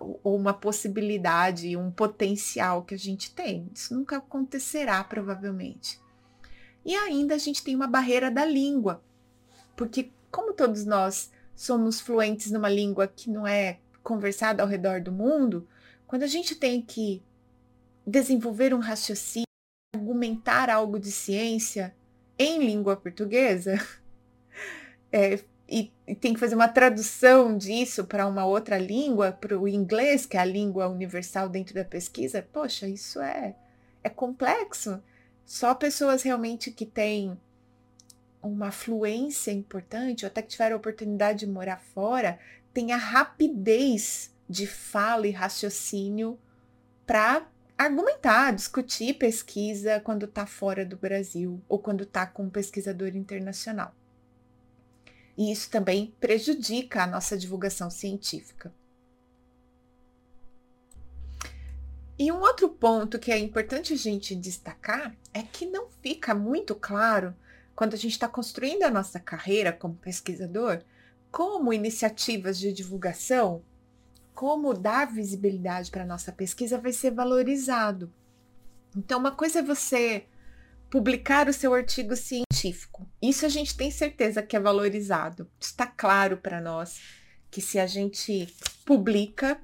uma 0.00 0.52
possibilidade, 0.52 1.76
um 1.76 1.90
potencial 1.90 2.82
que 2.84 2.94
a 2.94 2.98
gente 2.98 3.34
tem. 3.34 3.68
Isso 3.72 3.94
nunca 3.94 4.16
acontecerá, 4.16 5.02
provavelmente. 5.04 6.00
E 6.84 6.94
ainda 6.94 7.34
a 7.34 7.38
gente 7.38 7.62
tem 7.62 7.74
uma 7.74 7.86
barreira 7.86 8.30
da 8.30 8.44
língua, 8.44 9.02
porque, 9.76 10.10
como 10.30 10.52
todos 10.52 10.84
nós 10.84 11.30
somos 11.54 12.00
fluentes 12.00 12.50
numa 12.50 12.68
língua 12.68 13.06
que 13.06 13.30
não 13.30 13.46
é 13.46 13.78
conversada 14.02 14.62
ao 14.62 14.68
redor 14.68 15.00
do 15.00 15.12
mundo, 15.12 15.66
quando 16.06 16.24
a 16.24 16.28
gente 16.28 16.54
tem 16.54 16.82
que 16.82 17.22
desenvolver 18.06 18.74
um 18.74 18.80
raciocínio, 18.80 19.46
argumentar 19.94 20.68
algo 20.68 20.98
de 20.98 21.10
ciência 21.10 21.94
em 22.38 22.64
língua 22.66 22.96
portuguesa 22.96 23.78
é, 25.10 25.40
e, 25.68 25.92
e, 26.06 26.14
tem 26.14 26.34
que 26.34 26.40
fazer 26.40 26.54
uma 26.54 26.68
tradução 26.68 27.56
disso 27.56 28.04
para 28.04 28.26
uma 28.26 28.44
outra 28.44 28.78
língua, 28.78 29.32
para 29.32 29.58
o 29.58 29.66
inglês, 29.66 30.26
que 30.26 30.36
é 30.36 30.40
a 30.40 30.44
língua 30.44 30.88
universal 30.88 31.48
dentro 31.48 31.74
da 31.74 31.84
pesquisa, 31.84 32.46
poxa, 32.52 32.86
isso 32.86 33.20
é, 33.20 33.56
é 34.02 34.08
complexo. 34.08 35.02
Só 35.44 35.74
pessoas 35.74 36.22
realmente 36.22 36.70
que 36.70 36.86
têm 36.86 37.38
uma 38.42 38.70
fluência 38.70 39.50
importante, 39.50 40.24
ou 40.24 40.28
até 40.28 40.42
que 40.42 40.48
tiveram 40.48 40.76
a 40.76 40.78
oportunidade 40.78 41.40
de 41.40 41.46
morar 41.46 41.80
fora, 41.94 42.38
têm 42.72 42.92
a 42.92 42.96
rapidez 42.96 44.30
de 44.48 44.66
fala 44.66 45.26
e 45.26 45.30
raciocínio 45.30 46.38
para 47.06 47.46
argumentar, 47.76 48.52
discutir 48.52 49.14
pesquisa 49.14 50.00
quando 50.00 50.26
está 50.26 50.46
fora 50.46 50.84
do 50.84 50.96
Brasil 50.96 51.62
ou 51.68 51.78
quando 51.78 52.04
está 52.04 52.26
com 52.26 52.44
um 52.44 52.50
pesquisador 52.50 53.16
internacional. 53.16 53.94
E 55.36 55.50
isso 55.50 55.70
também 55.70 56.14
prejudica 56.20 57.02
a 57.02 57.06
nossa 57.06 57.36
divulgação 57.36 57.90
científica. 57.90 58.72
E 62.18 62.30
um 62.30 62.40
outro 62.40 62.68
ponto 62.68 63.18
que 63.18 63.32
é 63.32 63.38
importante 63.38 63.92
a 63.92 63.96
gente 63.96 64.36
destacar 64.36 65.16
é 65.32 65.42
que 65.42 65.66
não 65.66 65.88
fica 66.00 66.34
muito 66.34 66.74
claro 66.74 67.34
quando 67.74 67.94
a 67.94 67.96
gente 67.96 68.12
está 68.12 68.28
construindo 68.28 68.84
a 68.84 68.90
nossa 68.90 69.18
carreira 69.18 69.72
como 69.72 69.96
pesquisador 69.96 70.82
como 71.32 71.72
iniciativas 71.72 72.56
de 72.60 72.72
divulgação 72.72 73.64
como 74.34 74.74
dar 74.74 75.06
visibilidade 75.06 75.90
para 75.90 76.02
a 76.02 76.06
nossa 76.06 76.32
pesquisa 76.32 76.76
vai 76.76 76.92
ser 76.92 77.12
valorizado. 77.12 78.12
Então, 78.96 79.18
uma 79.18 79.30
coisa 79.30 79.60
é 79.60 79.62
você 79.62 80.26
publicar 80.94 81.48
o 81.48 81.52
seu 81.52 81.74
artigo 81.74 82.14
científico. 82.14 83.04
Isso 83.20 83.44
a 83.44 83.48
gente 83.48 83.76
tem 83.76 83.90
certeza 83.90 84.40
que 84.44 84.54
é 84.54 84.60
valorizado. 84.60 85.50
Está 85.58 85.88
claro 85.88 86.36
para 86.36 86.60
nós 86.60 87.00
que 87.50 87.60
se 87.60 87.80
a 87.80 87.86
gente 87.88 88.46
publica, 88.86 89.60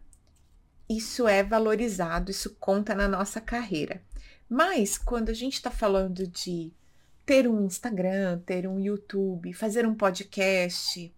isso 0.89 1.29
é 1.29 1.45
valorizado, 1.45 2.33
isso 2.33 2.57
conta 2.59 2.97
na 2.97 3.07
nossa 3.07 3.41
carreira. 3.41 4.03
Mas 4.49 4.99
quando 4.99 5.29
a 5.29 5.33
gente 5.33 5.55
está 5.55 5.71
falando 5.71 6.27
de 6.27 6.73
ter 7.25 7.47
um 7.47 7.65
Instagram, 7.65 8.41
ter 8.41 8.67
um 8.67 8.81
YouTube, 8.81 9.53
fazer 9.53 9.87
um 9.87 9.95
podcast, 9.95 11.15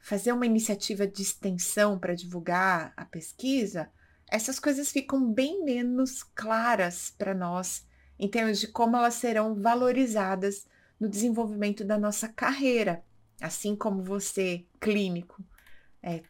fazer 0.00 0.32
uma 0.32 0.46
iniciativa 0.46 1.06
de 1.06 1.22
extensão 1.22 1.96
para 1.96 2.16
divulgar 2.16 2.92
a 2.96 3.04
pesquisa, 3.04 3.88
essas 4.28 4.58
coisas 4.58 4.90
ficam 4.90 5.32
bem 5.32 5.62
menos 5.62 6.24
claras 6.24 7.14
para 7.16 7.32
nós 7.32 7.86
em 8.18 8.28
termos 8.28 8.58
de 8.58 8.68
como 8.68 8.96
elas 8.96 9.14
serão 9.14 9.54
valorizadas 9.54 10.66
no 10.98 11.08
desenvolvimento 11.08 11.84
da 11.84 11.98
nossa 11.98 12.28
carreira, 12.28 13.04
assim 13.40 13.76
como 13.76 14.02
você, 14.02 14.64
clínico, 14.80 15.42
é, 16.02 16.22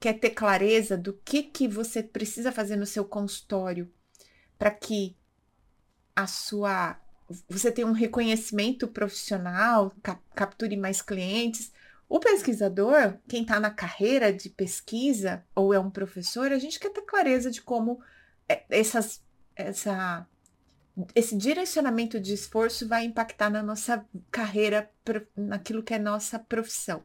quer 0.00 0.14
ter 0.14 0.30
clareza 0.30 0.96
do 0.96 1.12
que, 1.12 1.42
que 1.42 1.68
você 1.68 2.02
precisa 2.02 2.50
fazer 2.50 2.76
no 2.76 2.86
seu 2.86 3.04
consultório 3.04 3.90
para 4.58 4.70
que 4.70 5.16
a 6.14 6.26
sua 6.26 6.98
você 7.46 7.70
tenha 7.70 7.86
um 7.86 7.92
reconhecimento 7.92 8.88
profissional, 8.88 9.92
cap, 10.02 10.18
capture 10.34 10.74
mais 10.78 11.02
clientes, 11.02 11.70
o 12.08 12.18
pesquisador, 12.18 13.18
quem 13.28 13.42
está 13.42 13.60
na 13.60 13.70
carreira 13.70 14.32
de 14.32 14.48
pesquisa 14.48 15.44
ou 15.54 15.74
é 15.74 15.78
um 15.78 15.90
professor, 15.90 16.50
a 16.50 16.58
gente 16.58 16.80
quer 16.80 16.90
ter 16.90 17.02
clareza 17.02 17.50
de 17.50 17.60
como 17.60 18.00
é, 18.48 18.64
essas, 18.70 19.22
essa, 19.54 20.26
esse 21.14 21.36
direcionamento 21.36 22.18
de 22.20 22.34
esforço 22.34 22.88
vai 22.88 23.04
impactar 23.04 23.50
na 23.50 23.62
nossa 23.62 24.04
carreira, 24.30 24.90
naquilo 25.36 25.82
que 25.82 25.94
é 25.94 25.98
nossa 25.98 26.38
profissão. 26.38 27.02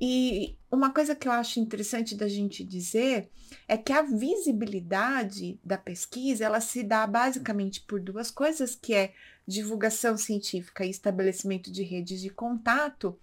E 0.00 0.58
uma 0.70 0.92
coisa 0.92 1.14
que 1.14 1.26
eu 1.26 1.32
acho 1.32 1.58
interessante 1.58 2.14
da 2.14 2.28
gente 2.28 2.62
dizer 2.62 3.30
é 3.66 3.78
que 3.78 3.92
a 3.92 4.02
visibilidade 4.02 5.58
da 5.64 5.78
pesquisa 5.78 6.44
ela 6.44 6.60
se 6.60 6.82
dá 6.82 7.06
basicamente 7.06 7.80
por 7.80 7.98
duas 7.98 8.30
coisas, 8.30 8.74
que 8.74 8.92
é 8.92 9.14
divulgação 9.46 10.16
científica 10.18 10.84
e 10.84 10.90
estabelecimento 10.90 11.70
de 11.72 11.82
redes 11.82 12.20
de 12.20 12.28
contato. 12.28 13.18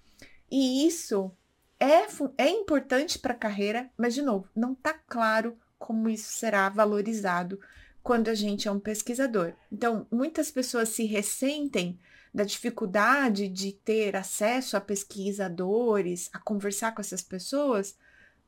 E 0.49 0.87
isso 0.87 1.31
é, 1.79 2.07
é 2.37 2.49
importante 2.49 3.19
para 3.19 3.33
a 3.33 3.37
carreira, 3.37 3.89
mas, 3.97 4.15
de 4.15 4.21
novo, 4.21 4.47
não 4.55 4.73
está 4.73 4.93
claro 4.93 5.57
como 5.77 6.09
isso 6.09 6.31
será 6.31 6.69
valorizado 6.69 7.59
quando 8.03 8.27
a 8.27 8.35
gente 8.35 8.67
é 8.67 8.71
um 8.71 8.79
pesquisador. 8.79 9.53
Então, 9.71 10.05
muitas 10.11 10.51
pessoas 10.51 10.89
se 10.89 11.05
ressentem 11.05 11.97
da 12.33 12.43
dificuldade 12.43 13.47
de 13.47 13.71
ter 13.71 14.15
acesso 14.15 14.75
a 14.75 14.81
pesquisadores, 14.81 16.29
a 16.33 16.39
conversar 16.39 16.93
com 16.93 17.01
essas 17.01 17.21
pessoas, 17.21 17.97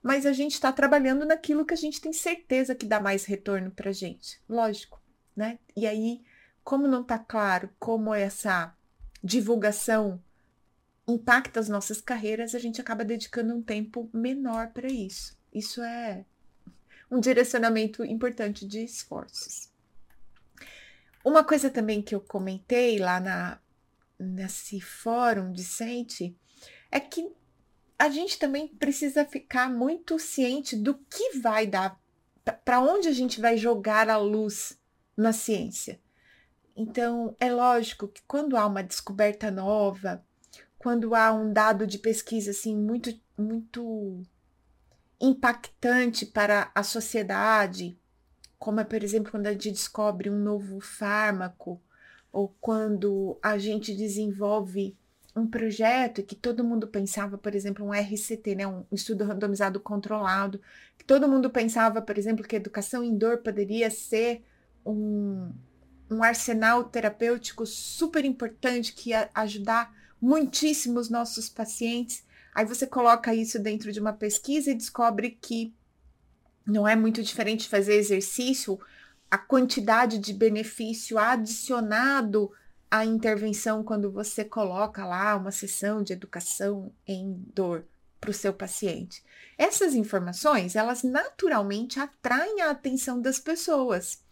mas 0.04 0.26
a 0.26 0.34
gente 0.34 0.54
está 0.54 0.72
trabalhando 0.72 1.26
naquilo 1.26 1.66
que 1.66 1.74
a 1.74 1.78
gente 1.78 2.02
tem 2.02 2.12
certeza 2.12 2.76
que 2.76 2.86
dá 2.86 3.00
mais 3.00 3.26
retorno 3.26 3.72
para 3.72 3.92
a 3.92 3.94
gente, 3.94 4.42
lógico, 4.50 5.02
né? 5.36 5.58
E 5.76 5.88
aí, 5.88 6.22
como 6.64 6.88
não 6.88 7.02
está 7.02 7.18
claro 7.18 7.70
como 7.80 8.14
essa 8.14 8.76
divulgação 9.24 10.22
impacta 11.08 11.60
as 11.60 11.70
nossas 11.70 12.02
carreiras, 12.02 12.56
a 12.56 12.60
gente 12.60 12.82
acaba 12.82 13.06
dedicando 13.06 13.56
um 13.56 13.62
tempo 13.62 14.10
menor 14.12 14.70
para 14.70 14.88
isso. 14.88 15.38
Isso 15.54 15.82
é 15.82 16.26
um 17.10 17.20
direcionamento 17.20 18.04
importante 18.04 18.66
de 18.66 18.84
esforços. 18.84 19.70
Uma 21.24 21.44
coisa 21.44 21.70
também 21.70 22.02
que 22.02 22.14
eu 22.14 22.22
comentei 22.22 23.00
lá 23.00 23.20
na, 23.20 23.60
nesse 24.20 24.80
fórum 24.80 25.52
discente 25.52 26.38
é 26.92 27.00
que 27.00 27.32
a 27.98 28.10
gente 28.10 28.38
também 28.38 28.68
precisa 28.68 29.26
ficar 29.26 29.70
muito 29.70 30.20
ciente 30.20 30.76
do 30.76 30.96
que 30.96 31.40
vai 31.40 31.66
dar, 31.66 32.00
para 32.64 32.80
onde 32.80 33.08
a 33.08 33.14
gente 33.14 33.40
vai 33.40 33.58
jogar 33.58 34.10
a 34.10 34.18
luz 34.18 34.78
na 35.16 35.32
ciência. 35.32 36.00
Então, 36.76 37.36
é 37.40 37.52
lógico 37.52 38.08
que 38.08 38.22
quando 38.28 38.58
há 38.58 38.66
uma 38.66 38.84
descoberta 38.84 39.50
nova, 39.50 40.24
quando 40.78 41.16
há 41.16 41.34
um 41.34 41.52
dado 41.52 41.88
de 41.88 41.98
pesquisa 41.98 42.52
assim 42.52 42.76
muito 42.76 43.18
muito 43.38 44.22
impactante 45.20 46.26
para 46.26 46.72
a 46.74 46.84
sociedade, 46.84 47.98
como 48.58 48.80
é, 48.80 48.84
por 48.84 49.04
exemplo, 49.04 49.32
quando 49.32 49.48
a 49.48 49.52
gente 49.52 49.72
descobre 49.72 50.30
um 50.30 50.40
novo 50.40 50.80
fármaco, 50.80 51.82
ou 52.32 52.54
quando 52.60 53.40
a 53.42 53.58
gente 53.58 53.96
desenvolve 53.96 54.98
um 55.36 55.48
projeto 55.48 56.24
que 56.24 56.36
todo 56.36 56.64
mundo 56.64 56.88
pensava, 56.88 57.38
por 57.38 57.54
exemplo, 57.54 57.86
um 57.86 57.94
RCT, 57.94 58.56
né, 58.56 58.68
um 58.68 58.86
estudo 58.92 59.26
randomizado 59.26 59.80
controlado, 59.80 60.62
que 60.98 61.04
todo 61.04 61.28
mundo 61.28 61.50
pensava, 61.50 62.02
por 62.02 62.18
exemplo, 62.18 62.46
que 62.46 62.56
a 62.56 62.60
educação 62.60 63.04
em 63.04 63.18
dor 63.18 63.40
poderia 63.40 63.92
ser 63.92 64.44
um, 64.86 65.52
um 66.10 66.24
arsenal 66.24 66.86
terapêutico 66.86 67.66
super 67.66 68.24
importante 68.24 68.94
que 68.94 69.10
ia 69.10 69.30
ajudar 69.34 69.94
muitíssimo 70.22 71.00
os 71.00 71.10
nossos 71.10 71.50
pacientes. 71.50 72.24
Aí 72.56 72.66
você 72.66 72.88
coloca 72.88 73.36
isso 73.36 73.60
dentro 73.60 73.92
de 73.92 74.00
uma 74.00 74.14
pesquisa 74.14 74.72
e 74.72 74.76
descobre 74.76 75.32
que 75.42 75.76
não 76.66 76.88
é 76.88 76.96
muito 76.96 77.22
diferente 77.22 77.68
fazer 77.68 77.96
exercício, 77.96 78.80
a 79.30 79.38
quantidade 79.38 80.18
de 80.18 80.34
benefício 80.34 81.20
adicionado 81.20 82.50
à 82.90 83.04
intervenção 83.04 83.84
quando 83.84 84.10
você 84.10 84.46
coloca 84.46 85.06
lá 85.06 85.36
uma 85.36 85.52
sessão 85.52 86.02
de 86.02 86.14
educação 86.14 86.94
em 87.06 87.44
dor 87.54 87.86
para 88.22 88.32
o 88.32 88.34
seu 88.34 88.54
paciente. 88.54 89.22
Essas 89.58 89.94
informações, 89.94 90.78
elas 90.78 91.04
naturalmente 91.04 92.00
atraem 92.00 92.62
a 92.62 92.72
atenção 92.72 93.22
das 93.22 93.38
pessoas. 93.38 94.24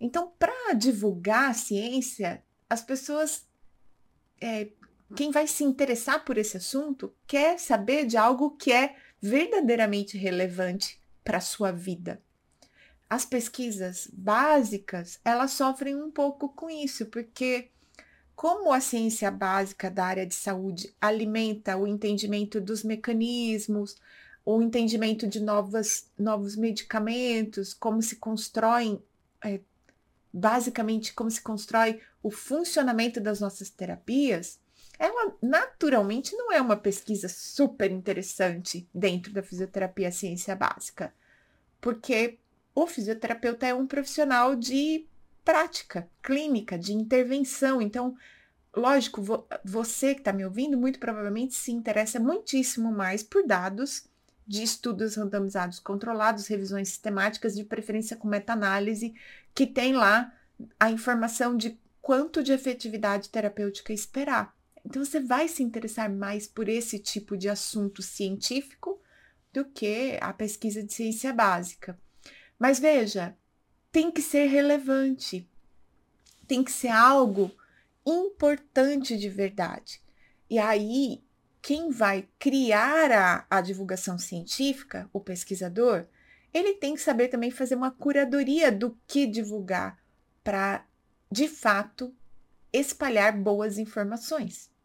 Então, 0.00 0.32
para 0.38 0.72
divulgar 0.72 1.50
a 1.50 1.54
ciência, 1.54 2.42
as 2.68 2.82
pessoas 2.82 3.46
é, 4.40 4.68
quem 5.14 5.30
vai 5.30 5.46
se 5.46 5.62
interessar 5.62 6.24
por 6.24 6.36
esse 6.36 6.56
assunto 6.56 7.14
quer 7.26 7.58
saber 7.58 8.06
de 8.06 8.16
algo 8.16 8.56
que 8.56 8.72
é 8.72 8.96
verdadeiramente 9.20 10.18
relevante 10.18 11.00
para 11.22 11.38
a 11.38 11.40
sua 11.40 11.70
vida. 11.70 12.20
As 13.08 13.24
pesquisas 13.24 14.08
básicas, 14.12 15.20
elas 15.24 15.52
sofrem 15.52 15.94
um 15.94 16.10
pouco 16.10 16.48
com 16.48 16.68
isso, 16.68 17.06
porque 17.06 17.70
como 18.34 18.72
a 18.72 18.80
ciência 18.80 19.30
básica 19.30 19.90
da 19.90 20.04
área 20.04 20.26
de 20.26 20.34
saúde 20.34 20.94
alimenta 21.00 21.76
o 21.76 21.86
entendimento 21.86 22.60
dos 22.60 22.82
mecanismos, 22.82 23.96
o 24.44 24.60
entendimento 24.60 25.26
de 25.26 25.40
novas, 25.40 26.10
novos 26.18 26.56
medicamentos, 26.56 27.72
como 27.72 28.02
se 28.02 28.16
constroem, 28.16 29.00
é, 29.42 29.60
basicamente, 30.32 31.14
como 31.14 31.30
se 31.30 31.40
constrói 31.40 32.00
o 32.22 32.30
funcionamento 32.30 33.20
das 33.20 33.40
nossas 33.40 33.70
terapias, 33.70 34.60
ela 34.98 35.34
naturalmente 35.42 36.34
não 36.36 36.52
é 36.52 36.60
uma 36.60 36.76
pesquisa 36.76 37.28
super 37.28 37.90
interessante 37.90 38.88
dentro 38.94 39.32
da 39.32 39.42
fisioterapia 39.42 40.10
ciência 40.10 40.56
básica, 40.56 41.12
porque 41.80 42.38
o 42.74 42.86
fisioterapeuta 42.86 43.66
é 43.66 43.74
um 43.74 43.86
profissional 43.86 44.54
de 44.54 45.06
prática 45.44 46.08
clínica, 46.22 46.78
de 46.78 46.92
intervenção. 46.92 47.80
Então, 47.80 48.16
lógico, 48.74 49.22
vo 49.22 49.46
você 49.64 50.14
que 50.14 50.20
está 50.20 50.32
me 50.32 50.44
ouvindo, 50.44 50.76
muito 50.76 50.98
provavelmente 50.98 51.54
se 51.54 51.70
interessa 51.70 52.18
muitíssimo 52.18 52.90
mais 52.90 53.22
por 53.22 53.46
dados 53.46 54.04
de 54.46 54.62
estudos 54.62 55.16
randomizados 55.16 55.78
controlados, 55.78 56.46
revisões 56.46 56.88
sistemáticas, 56.88 57.54
de 57.54 57.64
preferência 57.64 58.16
com 58.16 58.28
meta-análise, 58.28 59.14
que 59.54 59.66
tem 59.66 59.92
lá 59.92 60.32
a 60.78 60.90
informação 60.90 61.56
de 61.56 61.78
quanto 62.00 62.42
de 62.42 62.52
efetividade 62.52 63.28
terapêutica 63.28 63.92
esperar. 63.92 64.55
Então 64.86 65.04
você 65.04 65.18
vai 65.18 65.48
se 65.48 65.64
interessar 65.64 66.08
mais 66.08 66.46
por 66.46 66.68
esse 66.68 67.00
tipo 67.00 67.36
de 67.36 67.48
assunto 67.48 68.02
científico 68.02 69.02
do 69.52 69.64
que 69.64 70.16
a 70.20 70.32
pesquisa 70.32 70.80
de 70.80 70.94
ciência 70.94 71.32
básica. 71.32 71.98
Mas 72.56 72.78
veja, 72.78 73.36
tem 73.90 74.12
que 74.12 74.22
ser 74.22 74.46
relevante, 74.46 75.50
tem 76.46 76.62
que 76.62 76.70
ser 76.70 76.88
algo 76.88 77.50
importante 78.06 79.18
de 79.18 79.28
verdade. 79.28 80.00
E 80.48 80.56
aí, 80.56 81.24
quem 81.60 81.90
vai 81.90 82.28
criar 82.38 83.10
a, 83.10 83.46
a 83.50 83.60
divulgação 83.60 84.16
científica, 84.16 85.10
o 85.12 85.18
pesquisador, 85.18 86.06
ele 86.54 86.74
tem 86.74 86.94
que 86.94 87.00
saber 87.00 87.26
também 87.26 87.50
fazer 87.50 87.74
uma 87.74 87.90
curadoria 87.90 88.70
do 88.70 88.96
que 89.04 89.26
divulgar 89.26 89.98
para, 90.44 90.86
de 91.28 91.48
fato, 91.48 92.14
espalhar 92.72 93.36
boas 93.36 93.78
informações. 93.78 94.75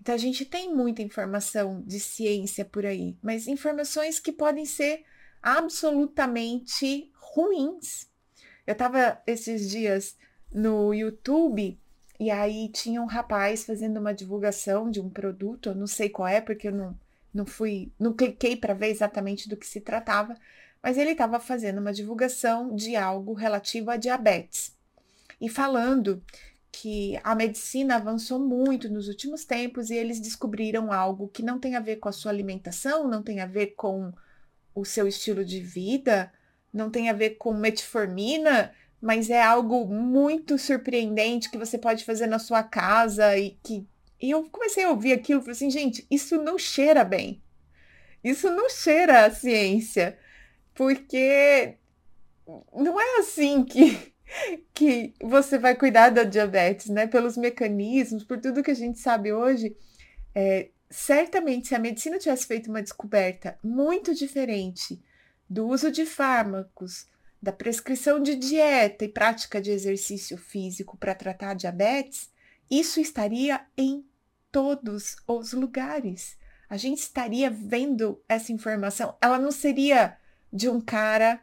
Então, 0.00 0.14
a 0.14 0.18
gente 0.18 0.44
tem 0.44 0.72
muita 0.74 1.02
informação 1.02 1.82
de 1.86 1.98
ciência 1.98 2.64
por 2.64 2.86
aí, 2.86 3.16
mas 3.22 3.48
informações 3.48 4.18
que 4.18 4.32
podem 4.32 4.64
ser 4.64 5.04
absolutamente 5.42 7.10
ruins. 7.14 8.06
Eu 8.66 8.72
estava 8.72 9.20
esses 9.26 9.68
dias 9.68 10.16
no 10.52 10.92
YouTube 10.94 11.78
e 12.20 12.30
aí 12.30 12.68
tinha 12.68 13.00
um 13.00 13.06
rapaz 13.06 13.64
fazendo 13.64 13.98
uma 13.98 14.12
divulgação 14.12 14.90
de 14.90 15.00
um 15.00 15.08
produto, 15.08 15.70
eu 15.70 15.74
não 15.74 15.86
sei 15.86 16.08
qual 16.08 16.26
é, 16.26 16.40
porque 16.40 16.68
eu 16.68 16.72
não, 16.72 16.98
não 17.32 17.46
fui, 17.46 17.92
não 17.98 18.12
cliquei 18.12 18.56
para 18.56 18.74
ver 18.74 18.88
exatamente 18.88 19.48
do 19.48 19.56
que 19.56 19.66
se 19.66 19.80
tratava, 19.80 20.36
mas 20.82 20.98
ele 20.98 21.12
estava 21.12 21.38
fazendo 21.38 21.78
uma 21.78 21.92
divulgação 21.92 22.74
de 22.74 22.96
algo 22.96 23.34
relativo 23.34 23.90
a 23.90 23.96
diabetes 23.96 24.76
e 25.40 25.48
falando 25.48 26.22
que 26.70 27.18
a 27.24 27.34
medicina 27.34 27.96
avançou 27.96 28.38
muito 28.38 28.88
nos 28.88 29.08
últimos 29.08 29.44
tempos 29.44 29.90
e 29.90 29.94
eles 29.94 30.20
descobriram 30.20 30.92
algo 30.92 31.28
que 31.28 31.42
não 31.42 31.58
tem 31.58 31.76
a 31.76 31.80
ver 31.80 31.96
com 31.96 32.08
a 32.08 32.12
sua 32.12 32.30
alimentação, 32.30 33.08
não 33.08 33.22
tem 33.22 33.40
a 33.40 33.46
ver 33.46 33.68
com 33.68 34.12
o 34.74 34.84
seu 34.84 35.08
estilo 35.08 35.44
de 35.44 35.60
vida, 35.60 36.32
não 36.72 36.90
tem 36.90 37.08
a 37.10 37.12
ver 37.12 37.30
com 37.30 37.52
metformina, 37.52 38.72
mas 39.00 39.30
é 39.30 39.42
algo 39.42 39.86
muito 39.86 40.58
surpreendente 40.58 41.50
que 41.50 41.58
você 41.58 41.78
pode 41.78 42.04
fazer 42.04 42.26
na 42.26 42.38
sua 42.38 42.62
casa 42.62 43.36
e 43.36 43.58
que 43.62 43.86
e 44.20 44.30
eu 44.30 44.42
comecei 44.50 44.82
a 44.82 44.90
ouvir 44.90 45.12
aquilo 45.12 45.40
falei 45.40 45.52
assim, 45.52 45.70
gente, 45.70 46.04
isso 46.10 46.42
não 46.42 46.58
cheira 46.58 47.04
bem. 47.04 47.40
Isso 48.22 48.50
não 48.50 48.68
cheira 48.68 49.26
a 49.26 49.30
ciência, 49.30 50.18
porque 50.74 51.76
não 52.74 53.00
é 53.00 53.18
assim 53.18 53.64
que 53.64 54.12
que 54.74 55.14
você 55.20 55.58
vai 55.58 55.74
cuidar 55.74 56.10
da 56.10 56.24
diabetes, 56.24 56.88
né? 56.88 57.06
Pelos 57.06 57.36
mecanismos, 57.36 58.24
por 58.24 58.40
tudo 58.40 58.62
que 58.62 58.70
a 58.70 58.74
gente 58.74 58.98
sabe 58.98 59.32
hoje, 59.32 59.76
é, 60.34 60.70
certamente 60.90 61.68
se 61.68 61.74
a 61.74 61.78
medicina 61.78 62.18
tivesse 62.18 62.46
feito 62.46 62.70
uma 62.70 62.82
descoberta 62.82 63.58
muito 63.62 64.14
diferente 64.14 65.00
do 65.48 65.66
uso 65.66 65.90
de 65.90 66.04
fármacos, 66.04 67.06
da 67.40 67.52
prescrição 67.52 68.20
de 68.20 68.34
dieta 68.34 69.04
e 69.04 69.08
prática 69.08 69.60
de 69.60 69.70
exercício 69.70 70.36
físico 70.36 70.96
para 70.96 71.14
tratar 71.14 71.54
diabetes, 71.54 72.30
isso 72.70 73.00
estaria 73.00 73.60
em 73.76 74.04
todos 74.50 75.16
os 75.26 75.52
lugares. 75.52 76.36
a 76.70 76.76
gente 76.76 76.98
estaria 76.98 77.50
vendo 77.50 78.22
essa 78.28 78.52
informação, 78.52 79.16
ela 79.22 79.38
não 79.38 79.50
seria 79.50 80.18
de 80.52 80.68
um 80.68 80.82
cara 80.82 81.40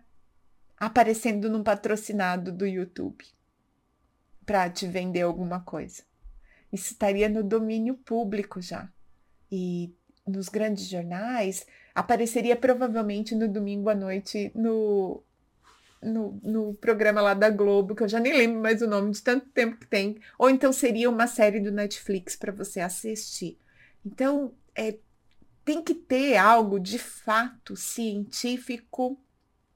aparecendo 0.86 1.50
num 1.50 1.64
patrocinado 1.64 2.52
do 2.52 2.66
YouTube 2.66 3.26
para 4.46 4.70
te 4.70 4.86
vender 4.86 5.22
alguma 5.22 5.60
coisa. 5.60 6.04
Isso 6.72 6.92
estaria 6.92 7.28
no 7.28 7.44
domínio 7.44 7.96
público 7.96 8.62
já. 8.62 8.88
E 9.52 9.96
nos 10.28 10.48
grandes 10.48 10.88
jornais, 10.88 11.66
apareceria 11.94 12.56
provavelmente 12.56 13.34
no 13.34 13.48
domingo 13.48 13.90
à 13.90 13.96
noite 13.96 14.52
no, 14.54 15.24
no, 16.02 16.40
no, 16.44 16.74
programa 16.76 17.22
lá 17.22 17.34
da 17.34 17.50
Globo, 17.50 17.96
que 17.96 18.04
eu 18.04 18.08
já 18.08 18.20
nem 18.20 18.38
lembro 18.38 18.62
mais 18.62 18.82
o 18.82 18.88
nome 18.88 19.12
de 19.12 19.22
tanto 19.24 19.48
tempo 19.50 19.78
que 19.78 19.88
tem. 19.88 20.20
Ou 20.38 20.50
então 20.50 20.72
seria 20.72 21.10
uma 21.10 21.26
série 21.26 21.60
do 21.60 21.72
Netflix 21.72 22.36
para 22.36 22.52
você 22.52 22.80
assistir. 22.80 23.58
Então, 24.06 24.54
é, 24.76 24.98
tem 25.64 25.82
que 25.82 25.96
ter 25.96 26.38
algo 26.38 26.80
de 26.80 27.00
fato 27.00 27.76
científico 27.76 29.20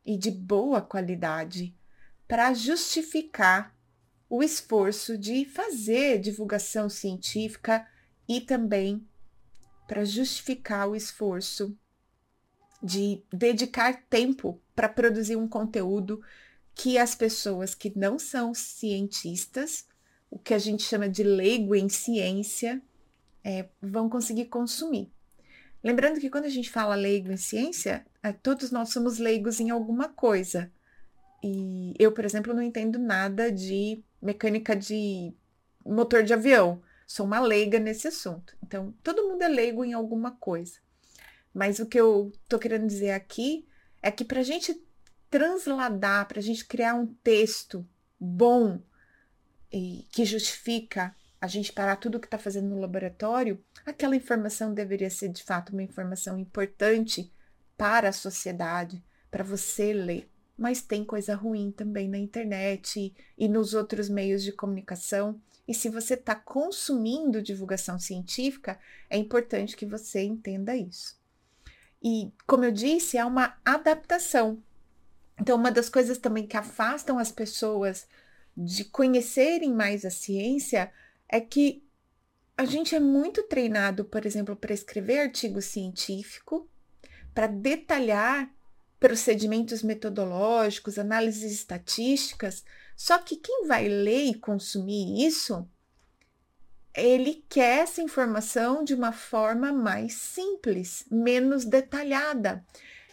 e 0.06 0.18
de 0.18 0.32
boa 0.32 0.82
qualidade 0.82 1.76
para 2.28 2.54
justificar 2.54 3.76
o 4.30 4.44
esforço 4.44 5.18
de 5.18 5.46
fazer 5.46 6.20
divulgação 6.20 6.90
científica 6.90 7.88
e 8.28 8.40
também 8.40 9.06
para 9.88 10.06
justificar 10.06 10.88
o 10.88 10.96
esforço 10.96 11.76
de 12.82 13.24
dedicar 13.34 14.04
tempo 14.10 14.62
para 14.76 14.88
produzir 14.88 15.36
um 15.36 15.48
conteúdo 15.48 16.22
que 16.76 16.98
as 16.98 17.16
pessoas 17.16 17.76
que 17.76 17.92
não 17.98 18.18
são 18.18 18.54
cientistas, 18.54 19.86
o 20.30 20.38
que 20.38 20.54
a 20.54 20.60
gente 20.60 20.84
chama 20.84 21.10
de 21.10 21.24
leigo 21.24 21.76
em 21.76 21.90
ciência, 21.90 22.82
é, 23.44 23.68
vão 23.82 24.08
conseguir 24.08 24.46
consumir. 24.46 25.12
Lembrando 25.84 26.20
que 26.20 26.30
quando 26.30 26.46
a 26.46 26.50
gente 26.50 26.70
fala 26.70 26.96
leigo 26.96 27.32
em 27.32 27.38
ciência, 27.38 28.06
todos 28.42 28.72
nós 28.72 28.90
somos 28.90 29.18
leigos 29.18 29.60
em 29.60 29.70
alguma 29.70 30.10
coisa. 30.10 30.72
E 31.44 31.94
eu, 31.98 32.12
por 32.12 32.26
exemplo, 32.26 32.54
não 32.54 32.62
entendo 32.62 33.00
nada 33.00 33.52
de 33.52 34.04
mecânica 34.22 34.76
de 34.76 35.34
motor 35.86 36.24
de 36.24 36.34
avião. 36.34 36.82
Sou 37.08 37.26
uma 37.26 37.40
leiga 37.40 37.80
nesse 37.80 38.08
assunto. 38.08 38.56
Então, 38.64 38.94
todo 39.02 39.28
mundo 39.28 39.42
é 39.42 39.48
leigo 39.48 39.84
em 39.84 39.94
alguma 39.94 40.32
coisa. 40.32 40.80
Mas 41.54 41.80
o 41.80 41.86
que 41.86 42.00
eu 42.00 42.32
tô 42.48 42.60
querendo 42.60 42.88
dizer 42.88 43.12
aqui 43.12 43.68
é 44.02 44.12
que 44.12 44.26
para 44.26 44.42
a 44.42 44.44
gente 44.44 44.82
transladar, 45.30 46.28
para 46.28 46.40
a 46.40 46.44
gente 46.44 46.66
criar 46.66 46.94
um 46.96 47.08
texto 47.08 47.88
bom 48.20 48.82
e 49.72 50.06
que 50.12 50.26
justifica 50.26 51.16
a 51.40 51.48
gente 51.48 51.72
parar 51.72 51.96
tudo 51.96 52.16
o 52.16 52.20
que 52.20 52.28
está 52.28 52.38
fazendo 52.38 52.70
no 52.70 52.82
laboratório, 52.82 53.64
aquela 53.86 54.16
informação 54.16 54.74
deveria 54.74 55.10
ser 55.10 55.30
de 55.30 55.44
fato 55.44 55.72
uma 55.72 55.84
informação 55.84 56.38
importante 56.38 57.32
para 57.80 58.10
a 58.10 58.14
sociedade, 58.14 59.04
para 59.32 59.44
você 59.44 59.92
ler 59.92 60.30
mas 60.60 60.82
tem 60.82 61.06
coisa 61.06 61.34
ruim 61.36 61.72
também 61.72 62.10
na 62.10 62.18
internet 62.18 63.16
e, 63.38 63.48
nos 63.48 63.74
outros 63.74 64.10
meios 64.10 64.44
de 64.44 64.52
comunicação. 64.52 65.42
E 65.66 65.74
se 65.74 65.88
você 65.88 66.16
está 66.16 66.36
consumindo 66.36 67.42
divulgação 67.42 67.98
científica, 67.98 68.78
é 69.10 69.18
importante 69.18 69.78
que 69.78 69.86
você 69.86 70.22
entenda 70.22 70.76
isso. 70.76 71.18
E, 72.04 72.30
como 72.46 72.66
eu 72.66 72.72
disse, 72.72 73.18
é 73.18 73.24
uma 73.24 73.58
adaptação. 73.64 74.62
Então, 75.40 75.56
uma 75.56 75.72
das 75.72 75.88
coisas 75.88 76.18
também 76.18 76.46
que 76.46 76.58
afastam 76.58 77.18
as 77.18 77.32
pessoas 77.32 78.06
de 78.56 78.84
conhecerem 78.84 79.74
mais 79.74 80.04
a 80.04 80.10
ciência 80.10 80.92
é 81.30 81.40
que 81.40 81.82
a 82.58 82.66
gente 82.66 82.94
é 82.94 83.00
muito 83.00 83.44
treinado, 83.44 84.04
por 84.04 84.26
exemplo, 84.26 84.58
para 84.58 84.74
escrever 84.74 85.20
artigo 85.20 85.62
científico, 85.62 86.68
para 87.34 87.48
detalhar 87.48 88.50
procedimentos 89.00 89.82
metodológicos, 89.82 91.00
análises 91.00 91.52
estatísticas. 91.52 92.64
Só 92.96 93.18
que 93.18 93.38
quem 93.38 93.66
vai 93.66 93.88
ler 93.88 94.26
e 94.26 94.36
consumir 94.36 95.26
isso, 95.26 95.68
ele 96.94 97.46
quer 97.48 97.84
essa 97.84 98.02
informação 98.02 98.84
de 98.84 98.94
uma 98.94 99.12
forma 99.12 99.72
mais 99.72 100.14
simples, 100.14 101.06
menos 101.10 101.64
detalhada. 101.64 102.66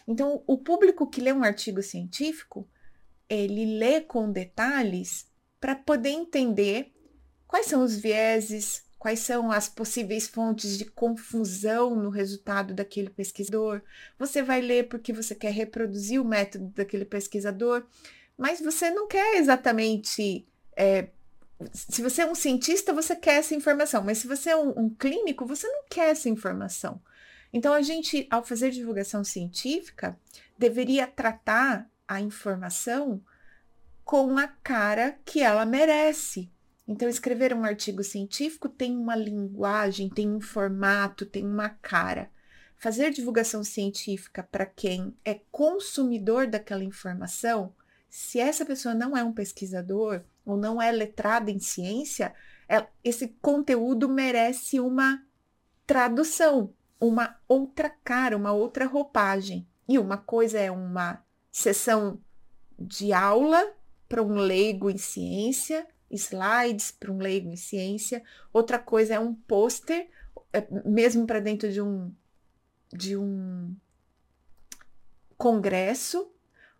Então, 0.07 0.43
o 0.45 0.57
público 0.57 1.07
que 1.07 1.21
lê 1.21 1.31
um 1.31 1.43
artigo 1.43 1.81
científico, 1.81 2.67
ele 3.29 3.77
lê 3.77 4.01
com 4.01 4.31
detalhes 4.31 5.27
para 5.59 5.75
poder 5.75 6.09
entender 6.09 6.93
quais 7.47 7.65
são 7.65 7.83
os 7.83 7.97
vieses, 7.97 8.83
quais 8.97 9.19
são 9.19 9.51
as 9.51 9.69
possíveis 9.69 10.27
fontes 10.27 10.77
de 10.77 10.85
confusão 10.85 11.95
no 11.95 12.09
resultado 12.09 12.73
daquele 12.73 13.09
pesquisador. 13.09 13.81
Você 14.17 14.41
vai 14.41 14.61
ler 14.61 14.87
porque 14.87 15.13
você 15.13 15.35
quer 15.35 15.51
reproduzir 15.51 16.21
o 16.21 16.25
método 16.25 16.71
daquele 16.75 17.05
pesquisador, 17.05 17.85
mas 18.37 18.59
você 18.59 18.89
não 18.89 19.07
quer 19.07 19.37
exatamente. 19.37 20.47
É, 20.75 21.09
se 21.73 22.01
você 22.01 22.21
é 22.21 22.25
um 22.25 22.35
cientista, 22.35 22.93
você 22.93 23.15
quer 23.15 23.39
essa 23.39 23.55
informação, 23.55 24.03
mas 24.03 24.19
se 24.19 24.27
você 24.27 24.51
é 24.51 24.57
um, 24.57 24.85
um 24.85 24.89
clínico, 24.89 25.45
você 25.45 25.67
não 25.67 25.83
quer 25.89 26.09
essa 26.09 26.29
informação. 26.29 27.01
Então, 27.51 27.73
a 27.73 27.81
gente, 27.81 28.27
ao 28.29 28.43
fazer 28.43 28.71
divulgação 28.71 29.23
científica, 29.23 30.19
deveria 30.57 31.07
tratar 31.07 31.89
a 32.07 32.19
informação 32.21 33.21
com 34.03 34.37
a 34.37 34.47
cara 34.47 35.19
que 35.25 35.41
ela 35.41 35.65
merece, 35.65 36.49
então, 36.87 37.09
escrever 37.09 37.53
um 37.53 37.65
artigo 37.65 38.01
científico 38.01 38.69
tem 38.69 38.95
uma 38.95 39.15
linguagem, 39.15 40.09
tem 40.09 40.29
um 40.29 40.39
formato, 40.39 41.25
tem 41.25 41.45
uma 41.45 41.69
cara. 41.69 42.31
Fazer 42.77 43.11
divulgação 43.11 43.63
científica 43.63 44.41
para 44.43 44.65
quem 44.65 45.13
é 45.25 45.41
consumidor 45.51 46.47
daquela 46.47 46.83
informação, 46.83 47.73
se 48.09 48.39
essa 48.39 48.65
pessoa 48.65 48.95
não 48.95 49.17
é 49.17 49.23
um 49.23 49.33
pesquisador 49.33 50.23
ou 50.45 50.55
não 50.55 50.81
é 50.81 50.89
letrada 50.89 51.51
em 51.51 51.59
ciência, 51.59 52.33
é, 52.69 52.85
esse 53.03 53.35
conteúdo 53.41 54.07
merece 54.07 54.79
uma 54.79 55.21
tradução, 55.85 56.73
uma 57.01 57.37
outra 57.49 57.89
cara, 57.89 58.37
uma 58.37 58.53
outra 58.53 58.85
roupagem. 58.85 59.67
E 59.89 59.99
uma 59.99 60.17
coisa 60.17 60.57
é 60.57 60.71
uma 60.71 61.21
sessão 61.51 62.19
de 62.79 63.11
aula 63.11 63.73
para 64.07 64.23
um 64.23 64.35
leigo 64.35 64.89
em 64.89 64.97
ciência, 64.97 65.85
slides 66.11 66.91
para 66.91 67.11
um 67.11 67.17
leigo 67.17 67.49
em 67.49 67.55
ciência, 67.55 68.23
outra 68.53 68.79
coisa 68.79 69.15
é 69.15 69.19
um 69.19 69.33
pôster, 69.33 70.07
é, 70.53 70.65
mesmo 70.85 71.27
para 71.27 71.39
dentro 71.39 71.71
de 71.71 71.81
um, 71.81 72.11
de 72.93 73.17
um 73.17 73.75
congresso. 75.37 76.31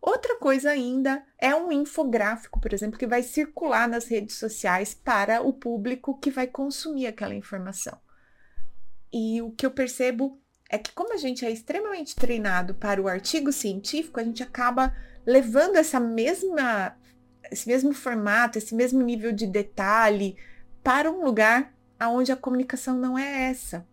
Outra 0.01 0.37
coisa 0.37 0.69
ainda 0.71 1.23
é 1.37 1.55
um 1.55 1.71
infográfico, 1.71 2.59
por 2.59 2.73
exemplo, 2.73 2.97
que 2.97 3.07
vai 3.07 3.23
circular 3.23 3.87
nas 3.87 4.07
redes 4.07 4.37
sociais 4.37 4.93
para 4.93 5.41
o 5.41 5.51
público 5.51 6.17
que 6.19 6.31
vai 6.31 6.47
consumir 6.47 7.07
aquela 7.07 7.35
informação. 7.35 7.99
E 9.11 9.41
o 9.41 9.51
que 9.51 9.65
eu 9.65 9.71
percebo 9.71 10.39
é 10.69 10.77
que, 10.77 10.91
como 10.91 11.13
a 11.13 11.17
gente 11.17 11.45
é 11.45 11.51
extremamente 11.51 12.15
treinado 12.15 12.75
para 12.75 13.01
o 13.01 13.07
artigo 13.07 13.51
científico, 13.51 14.19
a 14.19 14.23
gente 14.23 14.43
acaba 14.43 14.95
levando 15.25 15.75
essa 15.77 15.99
mesma 15.99 16.95
esse 17.51 17.67
mesmo 17.67 17.93
formato, 17.93 18.57
esse 18.57 18.73
mesmo 18.75 19.01
nível 19.01 19.31
de 19.31 19.47
detalhe 19.47 20.38
para 20.83 21.12
um 21.12 21.23
lugar 21.23 21.73
onde 22.01 22.31
a 22.31 22.36
comunicação 22.36 22.97
não 22.97 23.17
é 23.17 23.49
essa. 23.49 23.86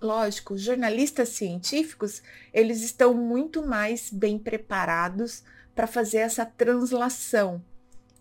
Lógico, 0.00 0.56
jornalistas 0.56 1.30
científicos, 1.30 2.22
eles 2.52 2.82
estão 2.82 3.14
muito 3.14 3.66
mais 3.66 4.10
bem 4.10 4.38
preparados 4.38 5.42
para 5.74 5.86
fazer 5.86 6.18
essa 6.18 6.46
translação. 6.46 7.62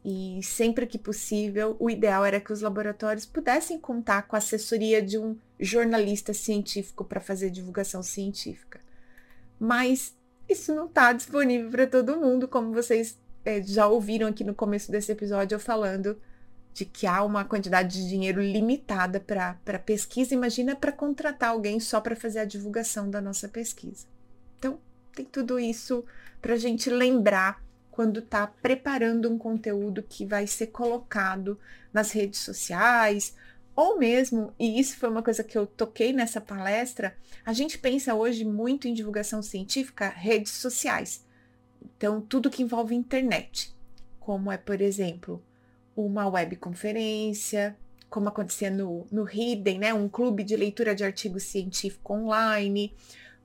E 0.04 0.40
sempre 0.42 0.88
que 0.88 0.98
possível, 0.98 1.76
o 1.80 1.90
ideal 1.90 2.26
era 2.26 2.40
que 2.40 2.54
os 2.54 2.62
laboratórios 2.62 3.26
pudessem 3.26 3.80
contar 3.80 4.24
com 4.24 4.36
a 4.36 4.40
assessoria 4.40 5.02
de 5.02 5.18
um 5.18 5.38
jornalista 5.60 6.34
científico 6.34 7.04
para 7.04 7.20
fazer 7.20 7.50
divulgação 7.50 8.02
científica. 8.02 8.80
Mas 9.60 10.16
isso 10.48 10.74
não 10.74 10.86
está 10.86 11.12
disponível 11.12 11.70
para 11.70 11.86
todo 11.86 12.18
mundo, 12.18 12.48
como 12.48 12.74
vocês 12.74 13.20
é, 13.48 13.64
já 13.64 13.88
ouviram 13.88 14.28
aqui 14.28 14.44
no 14.44 14.54
começo 14.54 14.92
desse 14.92 15.10
episódio 15.10 15.56
eu 15.56 15.60
falando 15.60 16.20
de 16.74 16.84
que 16.84 17.08
há 17.08 17.24
uma 17.24 17.46
quantidade 17.46 17.96
de 17.98 18.10
dinheiro 18.10 18.42
limitada 18.42 19.22
para 19.22 19.80
pesquisa. 19.80 20.34
Imagina 20.34 20.76
para 20.76 20.92
contratar 20.92 21.52
alguém 21.52 21.80
só 21.80 22.02
para 22.02 22.14
fazer 22.14 22.40
a 22.40 22.46
divulgação 22.46 23.10
da 23.10 23.22
nossa 23.22 23.48
pesquisa. 23.48 24.06
Então, 24.60 24.78
tem 25.16 25.24
tudo 25.24 25.58
isso 25.58 26.04
para 26.42 26.56
a 26.56 26.58
gente 26.58 26.90
lembrar 26.90 27.64
quando 27.90 28.20
está 28.20 28.46
preparando 28.46 29.32
um 29.32 29.38
conteúdo 29.38 30.04
que 30.04 30.26
vai 30.26 30.46
ser 30.46 30.68
colocado 30.68 31.58
nas 31.94 32.12
redes 32.12 32.42
sociais, 32.42 33.34
ou 33.74 33.98
mesmo, 33.98 34.54
e 34.60 34.78
isso 34.78 34.98
foi 34.98 35.10
uma 35.10 35.24
coisa 35.24 35.44
que 35.44 35.58
eu 35.58 35.66
toquei 35.66 36.12
nessa 36.12 36.42
palestra, 36.42 37.16
a 37.46 37.54
gente 37.54 37.78
pensa 37.78 38.14
hoje 38.14 38.44
muito 38.44 38.88
em 38.88 38.94
divulgação 38.94 39.42
científica, 39.42 40.10
redes 40.10 40.52
sociais. 40.52 41.26
Então, 41.98 42.22
tudo 42.22 42.50
que 42.50 42.62
envolve 42.62 42.94
internet, 42.96 43.76
como 44.20 44.52
é, 44.52 44.58
por 44.58 44.80
exemplo, 44.82 45.44
uma 45.96 46.28
webconferência, 46.28 47.76
como 48.10 48.30
acontecia 48.30 48.70
no, 48.70 49.06
no 49.12 49.28
Hidden, 49.28 49.80
né? 49.80 49.94
Um 49.94 50.08
clube 50.08 50.44
de 50.44 50.56
leitura 50.56 50.94
de 50.94 51.04
artigo 51.04 51.40
científico 51.40 52.14
online, 52.14 52.94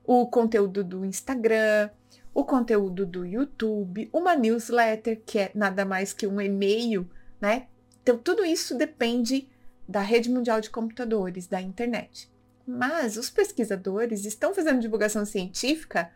o 0.05 0.27
conteúdo 0.27 0.85
do 0.85 1.05
Instagram, 1.05 1.91
o 2.35 2.45
conteúdo 2.45 3.07
do 3.07 3.25
YouTube, 3.25 4.09
uma 4.13 4.37
newsletter, 4.37 5.21
que 5.25 5.39
é 5.39 5.51
nada 5.55 5.85
mais 5.85 6.13
que 6.13 6.27
um 6.27 6.41
e-mail, 6.41 7.09
né? 7.41 7.67
Então, 8.03 8.19
tudo 8.19 8.45
isso 8.45 8.77
depende 8.77 9.49
da 9.89 10.01
rede 10.01 10.31
mundial 10.31 10.61
de 10.61 10.71
computadores, 10.71 11.47
da 11.47 11.61
internet. 11.61 12.31
Mas 12.67 13.17
os 13.17 13.31
pesquisadores 13.31 14.25
estão 14.25 14.55
fazendo 14.55 14.81
divulgação 14.81 15.25
científica 15.25 16.11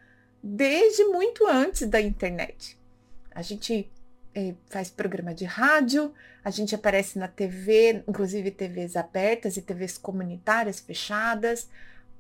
desde 0.47 1.05
muito 1.07 1.45
antes 1.45 1.89
da 1.89 2.01
internet. 2.01 2.79
A 3.35 3.43
gente 3.43 3.91
é, 4.33 4.55
faz 4.69 4.89
programa 4.89 5.35
de 5.35 5.45
rádio, 5.45 6.15
a 6.45 6.51
gente 6.51 6.73
aparece 6.73 7.19
na 7.19 7.27
TV, 7.27 8.05
inclusive 8.07 8.53
TVs 8.53 8.95
abertas 8.95 9.57
e 9.57 9.63
TVs 9.63 9.99
comunitárias 9.99 10.79
fechadas. 10.79 11.69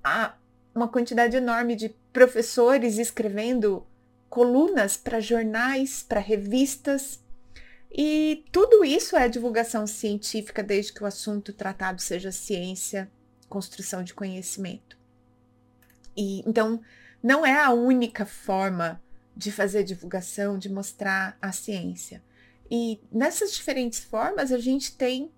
Há 0.02 0.34
uma 0.74 0.88
quantidade 0.88 1.36
enorme 1.36 1.76
de 1.76 1.90
professores 2.12 2.98
escrevendo 2.98 3.86
colunas 4.28 4.96
para 4.96 5.20
jornais, 5.20 6.02
para 6.02 6.18
revistas. 6.18 7.20
E 7.92 8.44
tudo 8.50 8.84
isso 8.84 9.16
é 9.16 9.28
divulgação 9.28 9.86
científica, 9.86 10.64
desde 10.64 10.92
que 10.92 11.02
o 11.02 11.06
assunto 11.06 11.52
tratado 11.52 12.02
seja 12.02 12.32
ciência, 12.32 13.08
construção 13.48 14.02
de 14.02 14.12
conhecimento. 14.12 14.98
E 16.16 16.40
então 16.40 16.80
não 17.22 17.44
é 17.44 17.58
a 17.58 17.70
única 17.70 18.24
forma 18.24 19.00
de 19.36 19.52
fazer 19.52 19.84
divulgação, 19.84 20.58
de 20.58 20.68
mostrar 20.70 21.36
a 21.40 21.52
ciência. 21.52 22.22
E 22.70 23.00
nessas 23.12 23.52
diferentes 23.52 24.00
formas 24.00 24.50
a 24.50 24.58
gente 24.58 24.96
tem 24.96 25.30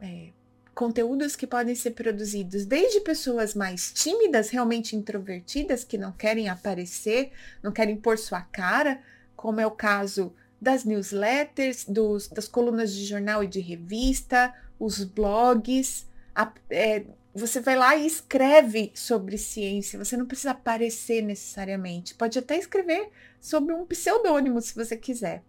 é, 0.00 0.30
conteúdos 0.74 1.36
que 1.36 1.46
podem 1.46 1.74
ser 1.74 1.92
produzidos 1.92 2.64
desde 2.64 3.00
pessoas 3.00 3.54
mais 3.54 3.92
tímidas, 3.92 4.50
realmente 4.50 4.96
introvertidas, 4.96 5.84
que 5.84 5.98
não 5.98 6.12
querem 6.12 6.48
aparecer, 6.48 7.32
não 7.62 7.70
querem 7.70 7.96
pôr 7.96 8.18
sua 8.18 8.40
cara, 8.40 9.00
como 9.36 9.60
é 9.60 9.66
o 9.66 9.70
caso 9.70 10.34
das 10.60 10.84
newsletters, 10.84 11.84
dos, 11.84 12.28
das 12.28 12.48
colunas 12.48 12.92
de 12.92 13.04
jornal 13.04 13.42
e 13.44 13.48
de 13.48 13.60
revista, 13.60 14.54
os 14.78 15.04
blogs, 15.04 16.06
a, 16.34 16.52
é, 16.70 17.04
você 17.34 17.60
vai 17.60 17.76
lá 17.76 17.96
e 17.96 18.06
escreve 18.06 18.92
sobre 18.94 19.38
ciência. 19.38 19.98
Você 19.98 20.16
não 20.16 20.26
precisa 20.26 20.50
aparecer 20.50 21.22
necessariamente. 21.22 22.14
Pode 22.14 22.38
até 22.38 22.58
escrever 22.58 23.10
sobre 23.40 23.74
um 23.74 23.86
pseudônimo, 23.86 24.60
se 24.60 24.74
você 24.74 24.96
quiser. 24.96 25.42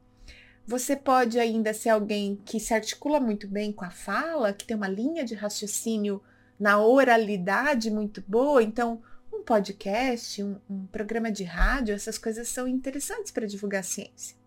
Você 0.65 0.95
pode 0.95 1.37
ainda 1.39 1.73
ser 1.73 1.89
alguém 1.89 2.39
que 2.45 2.59
se 2.59 2.73
articula 2.73 3.19
muito 3.19 3.47
bem 3.47 3.73
com 3.73 3.83
a 3.83 3.89
fala, 3.89 4.53
que 4.53 4.65
tem 4.65 4.77
uma 4.77 4.87
linha 4.87 5.25
de 5.25 5.35
raciocínio 5.35 6.21
na 6.57 6.79
oralidade 6.79 7.91
muito 7.91 8.23
boa. 8.25 8.63
Então, 8.63 9.01
um 9.31 9.43
podcast, 9.43 10.41
um, 10.41 10.55
um 10.69 10.85
programa 10.85 11.29
de 11.29 11.43
rádio, 11.43 11.93
essas 11.93 12.17
coisas 12.17 12.47
são 12.47 12.65
interessantes 12.65 13.31
para 13.31 13.45
divulgar 13.45 13.83
ciência. 13.83 14.37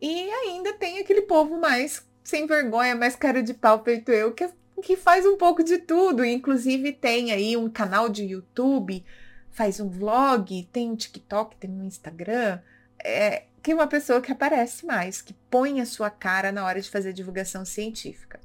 E 0.00 0.30
ainda 0.30 0.72
tem 0.72 0.98
aquele 0.98 1.22
povo 1.22 1.60
mais 1.60 2.02
sem 2.24 2.46
vergonha, 2.46 2.94
mais 2.94 3.14
cara 3.14 3.42
de 3.42 3.52
pau 3.52 3.84
feito 3.84 4.10
eu, 4.10 4.32
que 4.32 4.48
que 4.80 4.96
faz 4.96 5.26
um 5.26 5.36
pouco 5.36 5.62
de 5.62 5.78
tudo, 5.78 6.24
inclusive 6.24 6.92
tem 6.92 7.32
aí 7.32 7.56
um 7.56 7.68
canal 7.68 8.08
de 8.08 8.24
YouTube, 8.24 9.04
faz 9.50 9.80
um 9.80 9.88
vlog, 9.88 10.68
tem 10.72 10.90
um 10.90 10.96
TikTok, 10.96 11.56
tem 11.56 11.70
um 11.70 11.84
Instagram, 11.84 12.60
é, 13.02 13.44
que 13.62 13.72
é 13.72 13.74
uma 13.74 13.86
pessoa 13.86 14.20
que 14.20 14.32
aparece 14.32 14.86
mais, 14.86 15.20
que 15.20 15.34
põe 15.50 15.80
a 15.80 15.86
sua 15.86 16.10
cara 16.10 16.50
na 16.50 16.64
hora 16.64 16.80
de 16.80 16.88
fazer 16.88 17.12
divulgação 17.12 17.64
científica. 17.64 18.40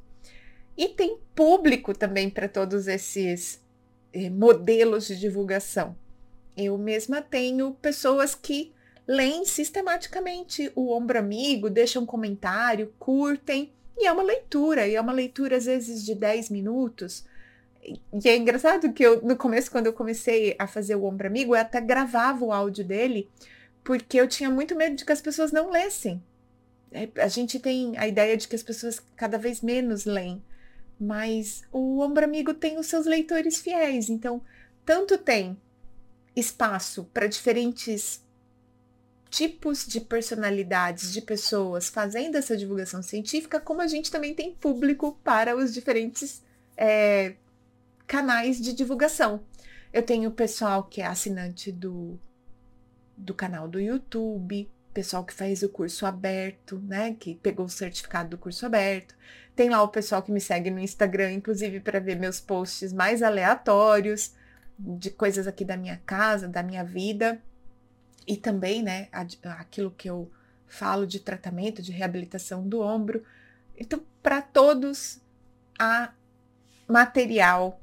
E 0.78 0.90
tem 0.90 1.18
público 1.34 1.94
também 1.94 2.30
para 2.30 2.50
todos 2.50 2.88
esses 2.88 3.62
eh, 4.14 4.30
modelos 4.30 5.08
de 5.08 5.18
divulgação. 5.18 5.96
Eu 6.58 6.78
mesma 6.78 7.22
tenho 7.22 7.74
pessoas 7.76 8.36
que 8.36 8.74
leem 9.08 9.46
sistematicamente 9.46 10.72
o 10.76 10.92
Ombro 10.92 11.20
Amigo, 11.20 11.70
deixam 11.70 12.06
comentário, 12.06 12.94
curtem 13.00 13.72
e 13.98 14.06
é 14.06 14.12
uma 14.12 14.24
leitura, 14.24 14.88
e 14.88 14.96
é 14.96 15.02
uma 15.02 15.14
leitura 15.14 15.58
às 15.58 15.66
vezes 15.66 16.04
de 16.04 16.16
10 16.16 16.50
minutos. 16.50 17.26
E 17.82 18.28
é 18.28 18.36
engraçado 18.36 18.92
que 18.92 19.04
eu, 19.04 19.22
no 19.22 19.36
começo, 19.36 19.72
quando 19.72 19.86
eu 19.86 19.94
comecei 19.94 20.56
a 20.58 20.68
fazer 20.68 20.96
o 20.96 21.06
Ombro 21.06 21.28
Amigo, 21.28 21.56
eu 21.56 21.62
até 21.62 21.80
gravava 21.80 22.44
o 22.44 22.52
áudio 22.52 22.84
dele, 22.84 23.30
porque 23.84 24.20
eu 24.20 24.28
tinha 24.28 24.50
muito 24.50 24.76
medo 24.76 24.96
de 24.96 25.06
que 25.06 25.12
as 25.12 25.22
pessoas 25.22 25.52
não 25.52 25.70
lessem. 25.70 26.22
É, 26.92 27.10
a 27.22 27.28
gente 27.28 27.60
tem 27.60 27.98
a 27.98 28.08
ideia 28.08 28.36
de 28.36 28.48
que 28.48 28.56
as 28.56 28.64
pessoas 28.64 29.02
cada 29.16 29.38
vez 29.38 29.62
menos 29.62 30.06
leem, 30.06 30.44
mas 31.00 31.64
o 31.72 32.00
Ombro 32.00 32.24
Amigo 32.24 32.54
tem 32.54 32.80
os 32.80 32.88
seus 32.88 33.06
leitores 33.06 33.60
fiéis, 33.60 34.10
então 34.10 34.42
tanto 34.86 35.18
tem 35.18 35.58
espaço 36.36 37.04
para 37.14 37.28
diferentes 37.28 38.25
tipos 39.36 39.86
de 39.86 40.00
personalidades 40.00 41.12
de 41.12 41.22
pessoas 41.22 41.90
fazendo 41.90 42.38
essa 42.38 42.56
divulgação 42.56 43.04
científica, 43.04 43.60
como 43.60 43.82
a 43.82 43.88
gente 43.88 44.10
também 44.10 44.34
tem 44.34 44.56
público 44.56 45.20
para 45.26 45.58
os 45.58 45.74
diferentes 45.74 46.42
é, 46.78 47.36
canais 48.08 48.62
de 48.62 48.72
divulgação. 48.72 49.44
Eu 49.92 50.04
tenho 50.04 50.32
pessoal 50.32 50.86
que 50.86 51.02
é 51.02 51.06
assinante 51.06 51.70
do, 51.70 52.18
do 53.18 53.34
canal 53.34 53.68
do 53.68 53.78
YouTube, 53.78 54.72
pessoal 54.94 55.26
que 55.26 55.34
faz 55.34 55.64
o 55.64 55.68
curso 55.68 56.06
aberto, 56.06 56.82
né? 56.88 57.14
Que 57.20 57.36
pegou 57.36 57.66
o 57.66 57.70
certificado 57.70 58.30
do 58.30 58.38
curso 58.38 58.66
aberto. 58.66 59.14
Tem 59.54 59.70
lá 59.70 59.84
o 59.84 59.90
pessoal 59.90 60.24
que 60.24 60.32
me 60.32 60.40
segue 60.40 60.72
no 60.72 60.80
Instagram, 60.80 61.34
inclusive 61.34 61.82
para 61.82 62.00
ver 62.00 62.16
meus 62.16 62.40
posts 62.40 62.94
mais 62.94 63.22
aleatórios 63.22 64.34
de 64.80 65.10
coisas 65.10 65.46
aqui 65.46 65.66
da 65.66 65.76
minha 65.76 66.02
casa, 66.06 66.48
da 66.48 66.64
minha 66.64 66.86
vida 66.86 67.42
e 68.28 68.36
também, 68.36 68.82
né, 68.82 69.08
aquilo 69.12 69.92
que 69.92 70.10
eu 70.10 70.32
falo 70.68 71.06
de 71.06 71.20
tratamento, 71.20 71.82
de 71.82 71.92
reabilitação 71.92 72.68
do 72.68 72.82
ombro. 72.82 73.24
Então, 73.78 74.02
para 74.22 74.42
todos, 74.42 75.20
há 75.78 76.14
material, 76.88 77.80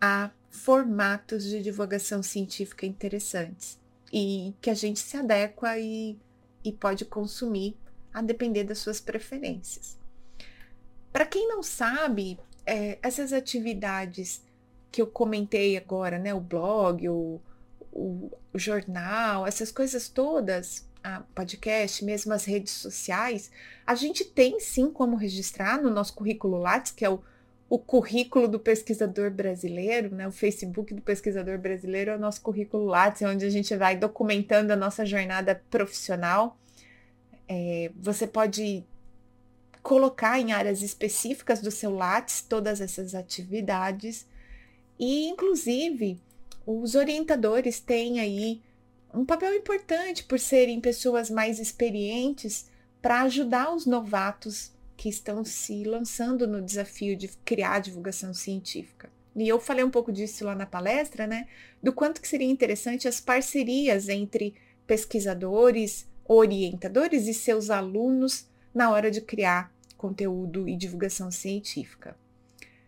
há 0.00 0.30
formatos 0.50 1.44
de 1.44 1.62
divulgação 1.62 2.22
científica 2.22 2.86
interessantes 2.86 3.78
e 4.12 4.54
que 4.60 4.70
a 4.70 4.74
gente 4.74 5.00
se 5.00 5.16
adequa 5.16 5.78
e, 5.78 6.18
e 6.64 6.72
pode 6.72 7.04
consumir 7.04 7.76
a 8.12 8.20
depender 8.20 8.64
das 8.64 8.78
suas 8.78 9.00
preferências. 9.00 9.98
Para 11.12 11.26
quem 11.26 11.48
não 11.48 11.62
sabe, 11.62 12.38
é, 12.66 12.98
essas 13.02 13.32
atividades 13.32 14.42
que 14.90 15.00
eu 15.00 15.06
comentei 15.06 15.76
agora, 15.76 16.18
né, 16.18 16.34
o 16.34 16.40
blog, 16.40 17.08
o, 17.08 17.40
o, 17.92 18.30
o 18.52 18.58
jornal, 18.58 19.46
essas 19.46 19.70
coisas 19.70 20.08
todas, 20.08 20.88
a 21.02 21.20
podcast, 21.34 22.04
mesmo 22.04 22.32
as 22.32 22.44
redes 22.44 22.72
sociais, 22.72 23.50
a 23.86 23.94
gente 23.94 24.24
tem 24.24 24.60
sim 24.60 24.90
como 24.90 25.16
registrar 25.16 25.80
no 25.80 25.90
nosso 25.90 26.14
currículo 26.14 26.58
Lattes, 26.58 26.92
que 26.92 27.04
é 27.04 27.10
o, 27.10 27.20
o 27.68 27.78
currículo 27.78 28.48
do 28.48 28.58
pesquisador 28.58 29.30
brasileiro, 29.30 30.14
né? 30.14 30.26
O 30.28 30.32
Facebook 30.32 30.94
do 30.94 31.02
pesquisador 31.02 31.58
brasileiro 31.58 32.12
é 32.12 32.16
o 32.16 32.20
nosso 32.20 32.40
currículo 32.40 32.84
Lattes, 32.86 33.22
onde 33.22 33.44
a 33.44 33.50
gente 33.50 33.74
vai 33.76 33.96
documentando 33.96 34.72
a 34.72 34.76
nossa 34.76 35.04
jornada 35.04 35.60
profissional. 35.70 36.56
É, 37.48 37.90
você 37.96 38.26
pode 38.26 38.84
colocar 39.82 40.38
em 40.38 40.52
áreas 40.52 40.80
específicas 40.80 41.60
do 41.60 41.70
seu 41.70 41.90
Lattes 41.90 42.42
todas 42.42 42.80
essas 42.80 43.14
atividades 43.14 44.26
e, 44.98 45.26
inclusive, 45.28 46.20
os 46.66 46.94
orientadores 46.94 47.80
têm 47.80 48.20
aí 48.20 48.60
um 49.12 49.24
papel 49.24 49.54
importante 49.54 50.24
por 50.24 50.38
serem 50.38 50.80
pessoas 50.80 51.28
mais 51.28 51.58
experientes 51.58 52.70
para 53.00 53.22
ajudar 53.22 53.74
os 53.74 53.84
novatos 53.84 54.72
que 54.96 55.08
estão 55.08 55.44
se 55.44 55.84
lançando 55.84 56.46
no 56.46 56.62
desafio 56.62 57.16
de 57.16 57.28
criar 57.44 57.80
divulgação 57.80 58.32
científica. 58.32 59.10
E 59.34 59.48
eu 59.48 59.58
falei 59.58 59.84
um 59.84 59.90
pouco 59.90 60.12
disso 60.12 60.44
lá 60.44 60.54
na 60.54 60.66
palestra, 60.66 61.26
né? 61.26 61.48
Do 61.82 61.92
quanto 61.92 62.20
que 62.20 62.28
seria 62.28 62.46
interessante 62.46 63.08
as 63.08 63.20
parcerias 63.20 64.08
entre 64.08 64.54
pesquisadores, 64.86 66.06
orientadores 66.24 67.26
e 67.26 67.34
seus 67.34 67.70
alunos 67.70 68.46
na 68.74 68.90
hora 68.90 69.10
de 69.10 69.20
criar 69.20 69.72
conteúdo 69.96 70.68
e 70.68 70.76
divulgação 70.76 71.30
científica. 71.30 72.16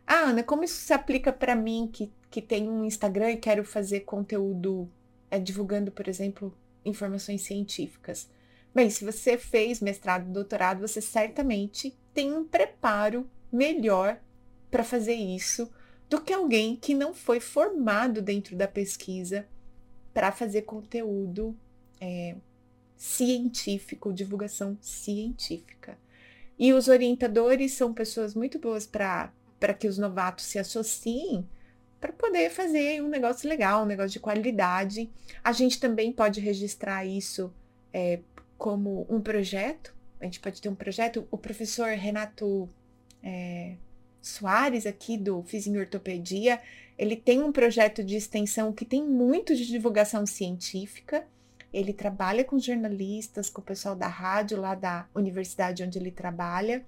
Ah, 0.06 0.30
Ana, 0.30 0.42
como 0.42 0.64
isso 0.64 0.80
se 0.80 0.92
aplica 0.92 1.32
para 1.32 1.56
mim 1.56 1.88
que 1.90 2.12
que 2.34 2.42
tem 2.42 2.68
um 2.68 2.84
Instagram 2.84 3.30
e 3.30 3.36
quero 3.36 3.62
fazer 3.62 4.00
conteúdo 4.00 4.90
é, 5.30 5.38
divulgando, 5.38 5.92
por 5.92 6.08
exemplo, 6.08 6.52
informações 6.84 7.42
científicas. 7.42 8.28
Bem, 8.74 8.90
se 8.90 9.04
você 9.04 9.38
fez 9.38 9.80
mestrado, 9.80 10.32
doutorado, 10.32 10.80
você 10.80 11.00
certamente 11.00 11.96
tem 12.12 12.32
um 12.32 12.44
preparo 12.44 13.30
melhor 13.52 14.18
para 14.68 14.82
fazer 14.82 15.14
isso 15.14 15.70
do 16.10 16.20
que 16.20 16.32
alguém 16.32 16.74
que 16.74 16.92
não 16.92 17.14
foi 17.14 17.38
formado 17.38 18.20
dentro 18.20 18.56
da 18.56 18.66
pesquisa 18.66 19.46
para 20.12 20.32
fazer 20.32 20.62
conteúdo 20.62 21.56
é, 22.00 22.34
científico, 22.96 24.12
divulgação 24.12 24.76
científica. 24.80 25.96
E 26.58 26.72
os 26.72 26.88
orientadores 26.88 27.74
são 27.74 27.94
pessoas 27.94 28.34
muito 28.34 28.58
boas 28.58 28.88
para 28.88 29.32
que 29.78 29.86
os 29.86 29.98
novatos 29.98 30.46
se 30.46 30.58
associem 30.58 31.48
para 32.04 32.12
poder 32.12 32.50
fazer 32.50 33.02
um 33.02 33.08
negócio 33.08 33.48
legal, 33.48 33.82
um 33.82 33.86
negócio 33.86 34.10
de 34.10 34.20
qualidade. 34.20 35.10
A 35.42 35.52
gente 35.52 35.80
também 35.80 36.12
pode 36.12 36.38
registrar 36.38 37.06
isso 37.06 37.50
é, 37.94 38.20
como 38.58 39.06
um 39.08 39.22
projeto. 39.22 39.94
A 40.20 40.26
gente 40.26 40.38
pode 40.38 40.60
ter 40.60 40.68
um 40.68 40.74
projeto. 40.74 41.26
O 41.30 41.38
professor 41.38 41.88
Renato 41.88 42.68
é, 43.22 43.76
Soares, 44.20 44.84
aqui 44.84 45.16
do 45.16 45.42
Fiz 45.44 45.66
em 45.66 45.78
Ortopedia, 45.78 46.60
ele 46.98 47.16
tem 47.16 47.42
um 47.42 47.50
projeto 47.50 48.04
de 48.04 48.16
extensão 48.16 48.70
que 48.70 48.84
tem 48.84 49.02
muito 49.02 49.56
de 49.56 49.66
divulgação 49.66 50.26
científica. 50.26 51.26
Ele 51.72 51.94
trabalha 51.94 52.44
com 52.44 52.58
jornalistas, 52.58 53.48
com 53.48 53.62
o 53.62 53.64
pessoal 53.64 53.96
da 53.96 54.08
rádio 54.08 54.60
lá 54.60 54.74
da 54.74 55.08
universidade 55.14 55.82
onde 55.82 55.98
ele 55.98 56.10
trabalha 56.10 56.84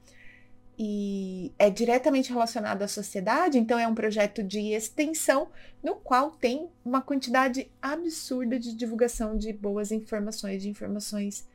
e 0.79 1.53
é 1.59 1.71
diretamente 1.71 2.31
relacionado 2.31 2.83
à 2.83 2.89
sociedade, 2.89 3.59
então 3.59 3.79
é 3.79 3.89
um 3.89 3.95
projeto 3.95 4.43
de 4.43 4.73
extensão 4.73 5.49
no 5.83 5.95
qual 5.95 6.33
tem 6.33 6.69
uma 6.85 7.01
quantidade 7.01 7.71
absurda 7.81 8.59
de 8.59 8.75
divulgação 8.75 9.39
de 9.39 9.53
boas 9.55 9.91
informações, 9.91 10.63
de 10.63 10.69
informações 10.69 11.49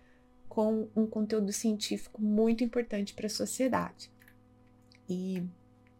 com 0.49 0.87
um 0.95 1.05
conteúdo 1.05 1.53
científico 1.53 2.21
muito 2.21 2.63
importante 2.63 3.13
para 3.13 3.27
a 3.27 3.29
sociedade. 3.29 4.09
E, 5.07 5.43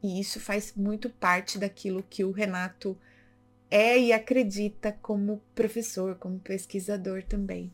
e 0.02 0.20
isso 0.20 0.40
faz 0.40 0.74
muito 0.76 1.10
parte 1.10 1.60
daquilo 1.60 2.04
que 2.10 2.24
o 2.24 2.32
Renato 2.32 2.98
é 3.70 3.98
e 4.00 4.12
acredita 4.12 4.98
como 5.02 5.42
professor, 5.54 6.16
como 6.16 6.40
pesquisador 6.40 7.24
também. 7.24 7.72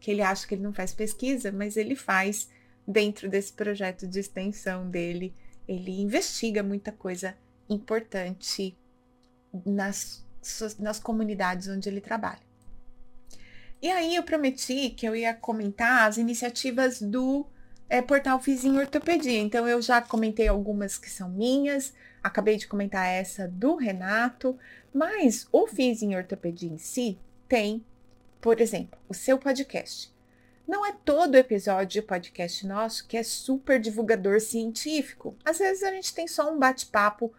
Que 0.00 0.10
ele 0.10 0.22
acha 0.22 0.46
que 0.46 0.54
ele 0.54 0.62
não 0.62 0.72
faz 0.72 0.92
pesquisa, 0.92 1.52
mas 1.52 1.76
ele 1.76 1.94
faz 1.94 2.48
dentro 2.86 3.28
desse 3.28 3.52
projeto 3.52 4.06
de 4.06 4.20
extensão 4.20 4.88
dele. 4.88 5.34
Ele 5.66 6.00
investiga 6.00 6.62
muita 6.62 6.92
coisa 6.92 7.36
importante 7.68 8.76
nas, 9.64 10.24
nas 10.78 10.98
comunidades 10.98 11.68
onde 11.68 11.88
ele 11.88 12.00
trabalha. 12.00 12.46
E 13.82 13.90
aí 13.90 14.16
eu 14.16 14.22
prometi 14.22 14.90
que 14.90 15.06
eu 15.06 15.14
ia 15.14 15.34
comentar 15.34 16.08
as 16.08 16.16
iniciativas 16.16 17.00
do 17.00 17.46
é, 17.88 18.00
portal 18.00 18.40
Fizinho 18.40 18.80
Ortopedia. 18.80 19.38
Então 19.38 19.68
eu 19.68 19.80
já 19.82 20.00
comentei 20.00 20.48
algumas 20.48 20.96
que 20.98 21.10
são 21.10 21.28
minhas, 21.28 21.92
acabei 22.22 22.56
de 22.56 22.66
comentar 22.66 23.06
essa 23.06 23.46
do 23.46 23.76
Renato, 23.76 24.58
mas 24.92 25.46
o 25.52 25.66
Fizinho 25.66 26.18
Ortopedia 26.18 26.70
em 26.70 26.78
si 26.78 27.18
tem, 27.48 27.84
por 28.40 28.60
exemplo, 28.60 28.98
o 29.08 29.14
seu 29.14 29.38
podcast. 29.38 30.12
Não 30.66 30.84
é 30.84 30.92
todo 31.04 31.36
episódio 31.36 32.00
de 32.00 32.02
podcast 32.02 32.66
nosso 32.66 33.06
que 33.06 33.16
é 33.16 33.22
super 33.22 33.78
divulgador 33.78 34.40
científico. 34.40 35.36
Às 35.44 35.58
vezes 35.58 35.84
a 35.84 35.92
gente 35.92 36.12
tem 36.12 36.26
só 36.26 36.52
um 36.52 36.58
bate-papo 36.58 37.32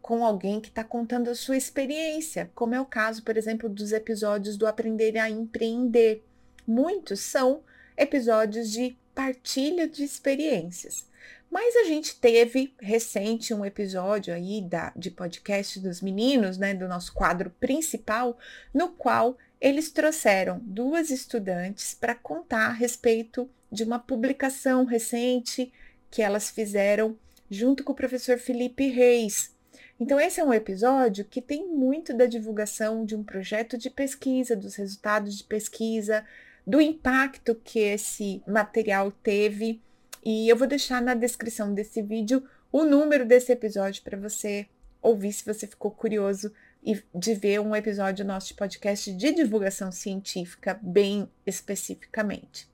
com 0.00 0.24
alguém 0.24 0.58
que 0.58 0.68
está 0.68 0.82
contando 0.82 1.28
a 1.28 1.34
sua 1.34 1.56
experiência, 1.56 2.50
como 2.54 2.74
é 2.74 2.80
o 2.80 2.86
caso, 2.86 3.22
por 3.22 3.36
exemplo, 3.36 3.68
dos 3.68 3.92
episódios 3.92 4.56
do 4.56 4.66
Aprender 4.66 5.18
a 5.18 5.28
Empreender. 5.28 6.24
Muitos 6.66 7.20
são 7.20 7.62
episódios 7.94 8.70
de 8.70 8.96
partilha 9.14 9.86
de 9.86 10.02
experiências. 10.02 11.06
Mas 11.50 11.76
a 11.76 11.84
gente 11.84 12.16
teve 12.16 12.74
recente 12.80 13.52
um 13.52 13.66
episódio 13.66 14.32
aí 14.32 14.62
da, 14.62 14.90
de 14.96 15.10
podcast 15.10 15.78
dos 15.78 16.00
meninos, 16.00 16.56
né, 16.56 16.72
do 16.72 16.88
nosso 16.88 17.12
quadro 17.12 17.50
principal, 17.60 18.38
no 18.72 18.88
qual 18.88 19.36
eles 19.62 19.92
trouxeram 19.92 20.58
duas 20.60 21.08
estudantes 21.08 21.94
para 21.94 22.16
contar 22.16 22.66
a 22.66 22.72
respeito 22.72 23.48
de 23.70 23.84
uma 23.84 24.00
publicação 24.00 24.84
recente 24.84 25.72
que 26.10 26.20
elas 26.20 26.50
fizeram 26.50 27.16
junto 27.48 27.84
com 27.84 27.92
o 27.92 27.96
professor 27.96 28.38
Felipe 28.38 28.88
Reis. 28.88 29.54
Então, 30.00 30.18
esse 30.18 30.40
é 30.40 30.44
um 30.44 30.52
episódio 30.52 31.24
que 31.24 31.40
tem 31.40 31.68
muito 31.68 32.12
da 32.12 32.26
divulgação 32.26 33.04
de 33.04 33.14
um 33.14 33.22
projeto 33.22 33.78
de 33.78 33.88
pesquisa, 33.88 34.56
dos 34.56 34.74
resultados 34.74 35.38
de 35.38 35.44
pesquisa, 35.44 36.26
do 36.66 36.80
impacto 36.80 37.54
que 37.54 37.78
esse 37.78 38.42
material 38.44 39.12
teve. 39.12 39.80
E 40.24 40.48
eu 40.48 40.56
vou 40.56 40.66
deixar 40.66 41.00
na 41.00 41.14
descrição 41.14 41.72
desse 41.72 42.02
vídeo 42.02 42.42
o 42.72 42.82
número 42.82 43.24
desse 43.24 43.52
episódio 43.52 44.02
para 44.02 44.18
você 44.18 44.66
ouvir 45.00 45.32
se 45.32 45.44
você 45.44 45.68
ficou 45.68 45.92
curioso 45.92 46.52
e 46.82 47.02
de 47.14 47.34
ver 47.34 47.60
um 47.60 47.76
episódio 47.76 48.24
nosso 48.24 48.48
de 48.48 48.54
podcast 48.54 49.12
de 49.12 49.32
divulgação 49.32 49.92
científica 49.92 50.78
bem 50.82 51.28
especificamente. 51.46 52.68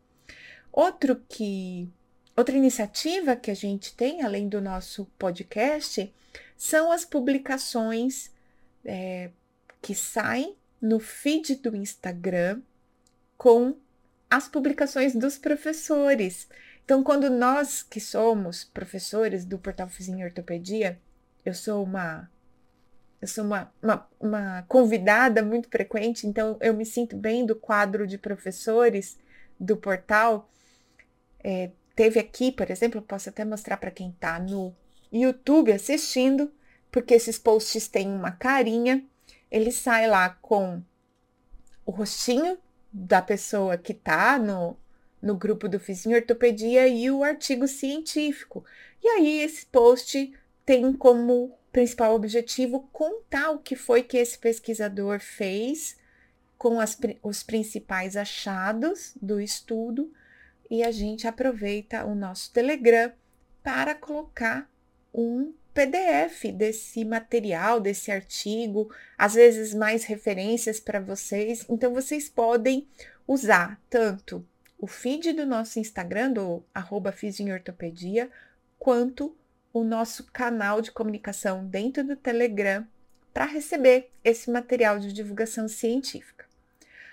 Outro 0.72 1.22
que 1.28 1.88
outra 2.36 2.56
iniciativa 2.56 3.36
que 3.36 3.50
a 3.50 3.54
gente 3.54 3.94
tem 3.94 4.22
além 4.22 4.48
do 4.48 4.60
nosso 4.60 5.04
podcast 5.18 6.12
são 6.56 6.90
as 6.90 7.04
publicações 7.04 8.30
é, 8.84 9.30
que 9.82 9.94
saem 9.94 10.56
no 10.80 11.00
feed 11.00 11.56
do 11.56 11.76
Instagram 11.76 12.62
com 13.36 13.76
as 14.30 14.48
publicações 14.48 15.14
dos 15.14 15.38
professores. 15.38 16.48
Então, 16.84 17.02
quando 17.02 17.30
nós 17.30 17.82
que 17.82 18.00
somos 18.00 18.64
professores 18.64 19.44
do 19.44 19.58
Portal 19.58 19.88
Fizinho 19.88 20.26
Ortopedia, 20.26 20.98
eu 21.44 21.54
sou 21.54 21.82
uma 21.82 22.30
eu 23.20 23.26
sou 23.26 23.44
uma, 23.44 23.72
uma, 23.82 24.08
uma, 24.20 24.64
convidada 24.68 25.42
muito 25.42 25.68
frequente, 25.68 26.26
então 26.26 26.56
eu 26.60 26.72
me 26.72 26.86
sinto 26.86 27.16
bem 27.16 27.44
do 27.44 27.56
quadro 27.56 28.06
de 28.06 28.16
professores 28.16 29.18
do 29.58 29.76
portal. 29.76 30.48
É, 31.42 31.70
teve 31.96 32.20
aqui, 32.20 32.52
por 32.52 32.70
exemplo, 32.70 33.02
posso 33.02 33.28
até 33.28 33.44
mostrar 33.44 33.76
para 33.76 33.90
quem 33.90 34.10
está 34.10 34.38
no 34.38 34.74
YouTube 35.10 35.72
assistindo, 35.72 36.52
porque 36.92 37.14
esses 37.14 37.38
posts 37.38 37.88
têm 37.88 38.08
uma 38.08 38.30
carinha. 38.30 39.04
Ele 39.50 39.72
sai 39.72 40.06
lá 40.06 40.30
com 40.30 40.80
o 41.84 41.90
rostinho 41.90 42.56
da 42.92 43.20
pessoa 43.20 43.76
que 43.76 43.92
está 43.92 44.38
no, 44.38 44.76
no 45.20 45.34
grupo 45.34 45.68
do 45.68 45.80
Fizinho 45.80 46.16
Ortopedia 46.16 46.86
e 46.86 47.10
o 47.10 47.24
artigo 47.24 47.66
científico. 47.66 48.64
E 49.02 49.08
aí 49.08 49.40
esse 49.40 49.66
post 49.66 50.32
tem 50.64 50.92
como 50.92 51.57
principal 51.78 52.12
objetivo 52.12 52.88
contar 52.92 53.52
o 53.52 53.60
que 53.60 53.76
foi 53.76 54.02
que 54.02 54.16
esse 54.16 54.36
pesquisador 54.36 55.20
fez 55.20 55.96
com 56.58 56.80
as, 56.80 56.98
os 57.22 57.44
principais 57.44 58.16
achados 58.16 59.12
do 59.22 59.40
estudo 59.40 60.12
e 60.68 60.82
a 60.82 60.90
gente 60.90 61.28
aproveita 61.28 62.04
o 62.04 62.16
nosso 62.16 62.52
Telegram 62.52 63.12
para 63.62 63.94
colocar 63.94 64.68
um 65.14 65.54
PDF 65.72 66.52
desse 66.52 67.04
material, 67.04 67.78
desse 67.78 68.10
artigo, 68.10 68.92
às 69.16 69.34
vezes 69.34 69.72
mais 69.72 70.02
referências 70.02 70.80
para 70.80 70.98
vocês. 70.98 71.64
Então, 71.70 71.94
vocês 71.94 72.28
podem 72.28 72.88
usar 73.24 73.80
tanto 73.88 74.44
o 74.76 74.88
feed 74.88 75.32
do 75.32 75.46
nosso 75.46 75.78
Instagram, 75.78 76.32
do 76.32 76.64
arroba 76.74 77.14
quanto 78.80 79.36
o 79.78 79.84
nosso 79.84 80.24
canal 80.32 80.80
de 80.80 80.90
comunicação 80.90 81.64
dentro 81.66 82.04
do 82.04 82.16
Telegram 82.16 82.86
para 83.32 83.44
receber 83.44 84.10
esse 84.24 84.50
material 84.50 84.98
de 84.98 85.12
divulgação 85.12 85.68
científica. 85.68 86.46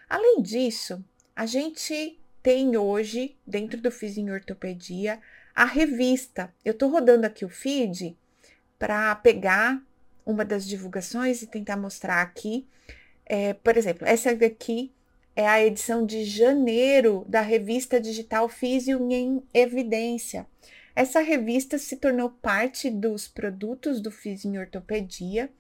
Além 0.10 0.42
disso, 0.42 1.04
a 1.36 1.46
gente 1.46 2.20
tem 2.42 2.78
hoje, 2.78 3.36
dentro 3.46 3.80
do 3.80 3.92
Fiz 3.92 4.18
em 4.18 4.32
Ortopedia, 4.32 5.20
a 5.54 5.66
revista. 5.66 6.54
Eu 6.64 6.72
estou 6.72 6.90
rodando 6.90 7.26
aqui 7.26 7.46
o 7.46 7.50
feed 7.50 8.18
para 8.78 9.16
pegar 9.16 9.82
uma 10.26 10.44
das 10.44 10.68
divulgações 10.68 11.42
e 11.42 11.48
tentar 11.48 11.78
mostrar 11.78 12.22
aqui. 12.22 12.68
É, 13.26 13.54
por 13.54 13.78
exemplo, 13.78 14.08
essa 14.08 14.36
daqui 14.36 14.92
é 15.36 15.48
a 15.48 15.64
edição 15.64 16.06
de 16.06 16.24
janeiro 16.24 17.26
da 17.28 17.42
revista 17.42 18.00
digital 18.00 18.48
Físio 18.50 19.12
em 19.12 19.44
Evidência. 19.54 20.48
Essa 20.96 21.20
revista 21.20 21.78
se 21.78 21.98
tornou 21.98 22.30
parte 22.30 22.90
dos 22.90 23.28
produtos 23.28 24.00
do 24.00 24.10
Fiz 24.10 24.46
em 24.46 24.58
Ortopedia 24.58 25.52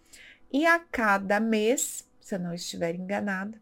e 0.52 0.66
a 0.66 0.80
cada 0.80 1.40
mês, 1.40 2.08
se 2.22 2.36
eu 2.36 2.40
não 2.40 2.54
estiver 2.54 2.96
enganada, 2.96 3.62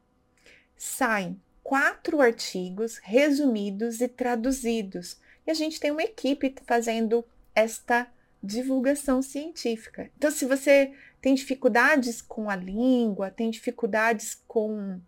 saem 0.78 1.41
quatro 1.63 2.21
artigos 2.21 2.99
resumidos 3.01 4.01
e 4.01 4.07
traduzidos. 4.07 5.19
E 5.47 5.51
a 5.51 5.53
gente 5.55 5.80
tem 5.80 5.89
uma 5.89 6.03
equipe 6.03 6.53
fazendo 6.67 7.26
esta 7.55 8.07
divulgação 8.41 9.21
científica. 9.21 10.11
Então, 10.17 10.30
se 10.30 10.45
você 10.45 10.93
tem 11.21 11.34
dificuldades 11.34 12.21
com 12.21 12.49
a 12.49 12.55
língua, 12.55 13.32
tem 13.32 13.49
dificuldades 13.49 14.39
com 14.47 14.99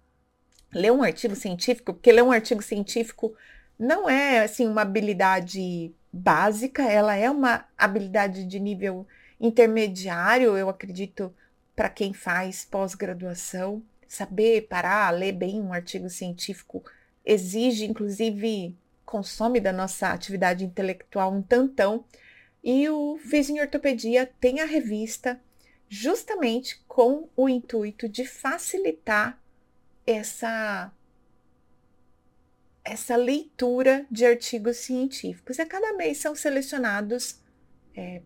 ler 0.74 0.92
um 0.92 1.04
artigo 1.04 1.36
científico, 1.36 1.94
porque 1.94 2.12
ler 2.12 2.24
um 2.24 2.32
artigo 2.32 2.64
científico 2.64 3.36
não 3.78 4.10
é 4.10 4.40
assim 4.40 4.66
uma 4.68 4.82
habilidade 4.82 5.94
básica, 6.16 6.84
ela 6.84 7.16
é 7.16 7.30
uma 7.30 7.66
habilidade 7.78 8.46
de 8.46 8.60
nível 8.60 9.06
intermediário, 9.40 10.58
eu 10.58 10.70
acredito, 10.70 11.34
para 11.76 11.90
quem 11.90 12.14
faz 12.14 12.64
pós-graduação. 12.64 13.84
Saber 14.08 14.68
parar, 14.70 15.10
ler 15.12 15.34
bem 15.34 15.62
um 15.62 15.74
artigo 15.74 16.10
científico 16.10 16.84
exige, 17.26 17.86
inclusive, 17.86 18.78
consome 19.06 19.60
da 19.60 19.74
nossa 19.74 20.10
atividade 20.10 20.64
intelectual 20.64 21.34
um 21.34 21.42
tantão. 21.42 22.06
E 22.64 22.88
o 22.88 23.18
Fiz 23.18 23.50
em 23.50 23.60
Ortopedia 23.60 24.32
tem 24.40 24.62
a 24.62 24.66
revista 24.66 25.40
justamente 25.90 26.82
com 26.88 27.28
o 27.36 27.50
intuito 27.50 28.08
de 28.08 28.26
facilitar 28.26 29.38
essa 30.08 30.92
essa 32.86 33.16
leitura 33.16 34.06
de 34.12 34.26
artigos 34.26 34.78
científicos. 34.78 35.60
A 35.60 35.66
cada 35.66 35.94
mês 35.94 36.20
são 36.20 36.36
selecionados 36.36 37.42
é, 37.96 38.22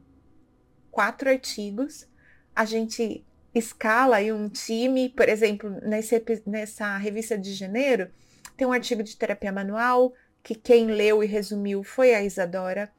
quatro 0.91 1.29
artigos. 1.29 2.05
A 2.53 2.65
gente 2.65 3.25
escala 3.55 4.17
aí 4.17 4.33
um 4.33 4.49
time, 4.49 5.09
por 5.09 5.29
exemplo, 5.29 5.69
nesse, 5.81 6.21
nessa 6.45 6.97
revista 6.97 7.37
de 7.37 7.53
janeiro, 7.53 8.11
tem 8.57 8.67
um 8.67 8.73
artigo 8.73 9.01
de 9.01 9.15
terapia 9.15 9.51
manual, 9.51 10.13
que 10.43 10.53
quem 10.53 10.87
leu 10.87 11.23
e 11.23 11.27
resumiu 11.27 11.81
foi 11.81 12.13
a 12.13 12.21
Isadora. 12.21 12.91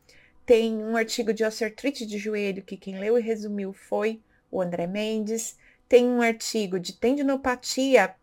Tem 0.47 0.75
um 0.79 0.97
artigo 0.97 1.33
de 1.33 1.45
osteoartrite 1.45 2.07
de 2.07 2.19
joelho, 2.19 2.63
que 2.63 2.77
quem 2.77 2.99
leu 2.99 3.19
e 3.19 3.23
resumiu 3.23 3.73
foi 3.73 4.23
o 4.51 4.61
André 4.63 4.87
Mendes. 4.87 5.59
Tem 5.87 6.07
um 6.07 6.23
artigo 6.23 6.81
de 6.81 6.95
tendinopatia 6.95 8.15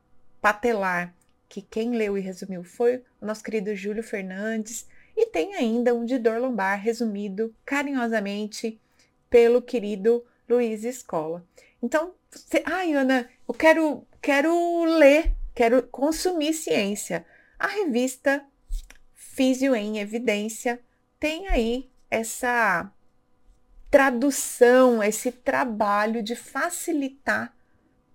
patelar, 0.42 1.14
que 1.50 1.62
quem 1.62 1.92
leu 1.92 2.18
e 2.18 2.22
resumiu 2.22 2.64
foi 2.64 3.04
o 3.22 3.26
nosso 3.26 3.44
querido 3.44 3.76
Júlio 3.76 4.04
Fernandes. 4.04 4.88
E 5.16 5.28
tem 5.28 5.56
ainda 5.56 5.96
um 5.96 6.06
de 6.06 6.18
dor 6.18 6.40
lombar, 6.40 6.80
resumido 6.80 7.54
carinhosamente 7.66 8.80
pelo 9.30 9.62
querido 9.62 10.24
Luiz 10.48 10.84
Escola. 10.84 11.46
Então, 11.82 12.14
você, 12.30 12.62
ai, 12.66 12.94
Ana, 12.94 13.30
eu 13.48 13.54
quero, 13.54 14.06
quero 14.22 14.84
ler, 14.86 15.34
quero 15.56 15.84
consumir 15.84 16.54
ciência. 16.54 17.26
A 17.58 17.68
revista 17.68 18.46
Físio 19.14 19.76
em 19.76 20.00
Evidência 20.00 20.80
tem 21.20 21.48
aí 21.48 21.90
essa 22.10 22.92
tradução, 23.90 25.02
esse 25.02 25.32
trabalho 25.32 26.22
de 26.22 26.36
facilitar 26.36 27.56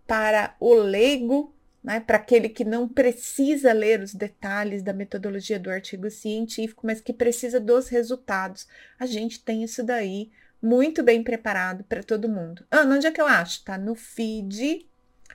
para 0.07 0.55
o 0.61 0.75
leigo, 0.75 1.55
né, 1.83 2.01
para 2.01 2.17
aquele 2.17 2.49
que 2.49 2.65
não 2.65 2.89
precisa 2.89 3.73
ler 3.73 4.01
os 4.01 4.15
detalhes 4.15 4.83
da 4.83 4.93
metodologia 4.93 5.59
do 5.59 5.71
artigo 5.71 6.09
científico, 6.11 6.87
mas 6.87 7.01
que 7.01 7.13
precisa 7.13 7.59
dos 7.59 7.89
resultados. 7.89 8.67
A 8.99 9.07
gente 9.07 9.43
tem 9.43 9.65
isso 9.65 9.83
daí 9.83 10.31
muito 10.63 11.03
bem 11.03 11.25
preparado 11.25 11.83
para 11.85 12.03
todo 12.03 12.29
mundo. 12.29 12.65
Ana, 12.71 12.95
onde 12.95 13.07
é 13.07 13.11
que 13.11 13.21
eu 13.21 13.27
acho? 13.27 13.65
Tá 13.65 13.77
no 13.77 13.97
feed 13.97 14.89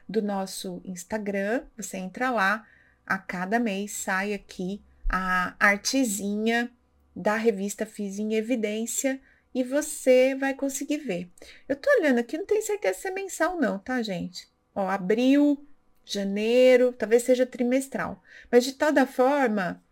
do 0.08 0.22
nosso 0.22 0.82
Instagram. 0.86 1.64
Você 1.76 1.98
entra 1.98 2.30
lá, 2.30 2.66
a 3.06 3.18
cada 3.18 3.60
mês 3.60 3.92
sai 3.92 4.34
aqui 4.34 4.82
a 5.10 5.56
artezinha 5.60 6.72
da 7.14 7.36
revista 7.36 7.86
Fiz 7.86 8.20
em 8.20 8.36
Evidência 8.36 9.20
e 9.54 9.64
você 9.64 10.36
vai 10.36 10.54
conseguir 10.54 10.98
ver. 10.98 11.30
Eu 11.68 11.76
tô 11.76 11.90
olhando 12.00 12.20
aqui, 12.20 12.38
não 12.38 12.46
tenho 12.46 12.62
certeza 12.62 13.00
se 13.00 13.08
é 13.08 13.12
mensal 13.12 13.60
não, 13.60 13.80
tá, 13.80 14.02
gente? 14.02 14.48
Ó, 14.74 14.88
abril, 14.88 15.67
janeiro, 16.14 16.94
talvez 16.94 17.24
seja 17.24 17.46
trimestral. 17.46 18.22
Mas 18.52 18.64
de 18.64 18.74
toda 18.74 19.06
forma, 19.06 19.84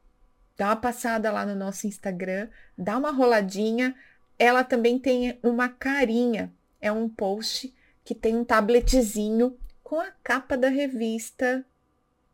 dá 0.57 0.67
uma 0.67 0.75
passada 0.75 1.31
lá 1.31 1.45
no 1.45 1.55
nosso 1.55 1.87
Instagram, 1.87 2.49
dá 2.77 2.97
uma 2.97 3.11
roladinha. 3.11 3.95
Ela 4.37 4.63
também 4.63 4.99
tem 4.99 5.39
uma 5.43 5.69
carinha, 5.69 6.51
é 6.81 6.91
um 6.91 7.07
post 7.07 7.73
que 8.03 8.13
tem 8.13 8.35
um 8.35 8.45
tabletzinho 8.45 9.57
com 9.83 9.99
a 9.99 10.11
capa 10.23 10.57
da 10.57 10.67
revista, 10.69 11.65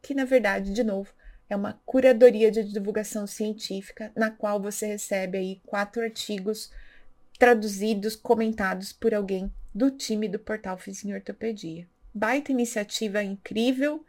que 0.02 0.14
na 0.14 0.26
verdade, 0.26 0.74
de 0.74 0.84
novo, 0.84 1.14
é 1.50 1.56
uma 1.56 1.80
curadoria 1.86 2.50
de 2.50 2.64
divulgação 2.64 3.28
científica, 3.28 4.12
na 4.16 4.32
qual 4.32 4.62
você 4.62 4.86
recebe 4.86 5.38
aí 5.38 5.62
quatro 5.66 6.02
artigos 6.02 6.72
traduzidos, 7.38 8.16
comentados 8.16 8.94
por 8.94 9.14
alguém 9.14 9.52
do 9.74 9.92
time 9.92 10.30
do 10.30 10.40
portal 10.40 10.78
Fiz 10.78 11.04
em 11.04 11.14
Ortopedia. 11.14 11.88
Baita 12.14 12.52
iniciativa 12.52 13.24
incrível 13.24 14.06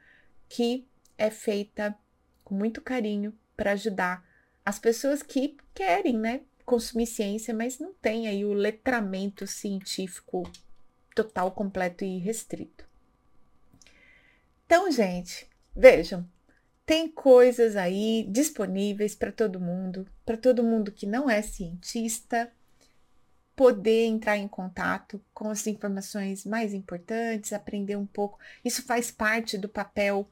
que 0.49 0.87
é 1.17 1.31
feita 1.31 1.97
com 2.45 2.55
muito 2.55 2.81
carinho 2.81 3.33
para 3.57 3.73
ajudar 3.73 4.27
as 4.65 4.79
pessoas 4.79 5.23
que 5.23 5.57
querem, 5.75 6.19
né, 6.19 6.41
consumir 6.65 7.07
ciência, 7.07 7.55
mas 7.55 7.79
não 7.79 7.93
tem 7.95 8.29
aí 8.29 8.45
o 8.45 8.53
letramento 8.53 9.47
científico 9.47 10.51
total, 11.15 11.53
completo 11.53 12.05
e 12.05 12.19
restrito. 12.19 12.85
Então, 14.67 14.91
gente, 14.91 15.47
vejam, 15.75 16.27
tem 16.87 17.09
coisas 17.09 17.77
aí 17.77 18.27
disponíveis 18.31 19.15
para 19.15 19.31
todo 19.31 19.61
mundo, 19.61 20.07
para 20.25 20.37
todo 20.37 20.63
mundo 20.63 20.91
que 20.91 21.07
não 21.07 21.29
é 21.29 21.43
cientista, 21.43 22.51
poder 23.63 24.07
entrar 24.07 24.37
em 24.37 24.49
contato 24.49 25.25
com 25.33 25.49
as 25.49 25.65
informações 25.69 26.45
mais 26.45 26.75
importantes, 26.75 27.53
aprender 27.53 27.95
um 27.95 28.05
pouco. 28.05 28.37
Isso 28.65 28.83
faz 28.83 29.09
parte 29.09 29.57
do 29.57 29.69
papel 29.69 30.29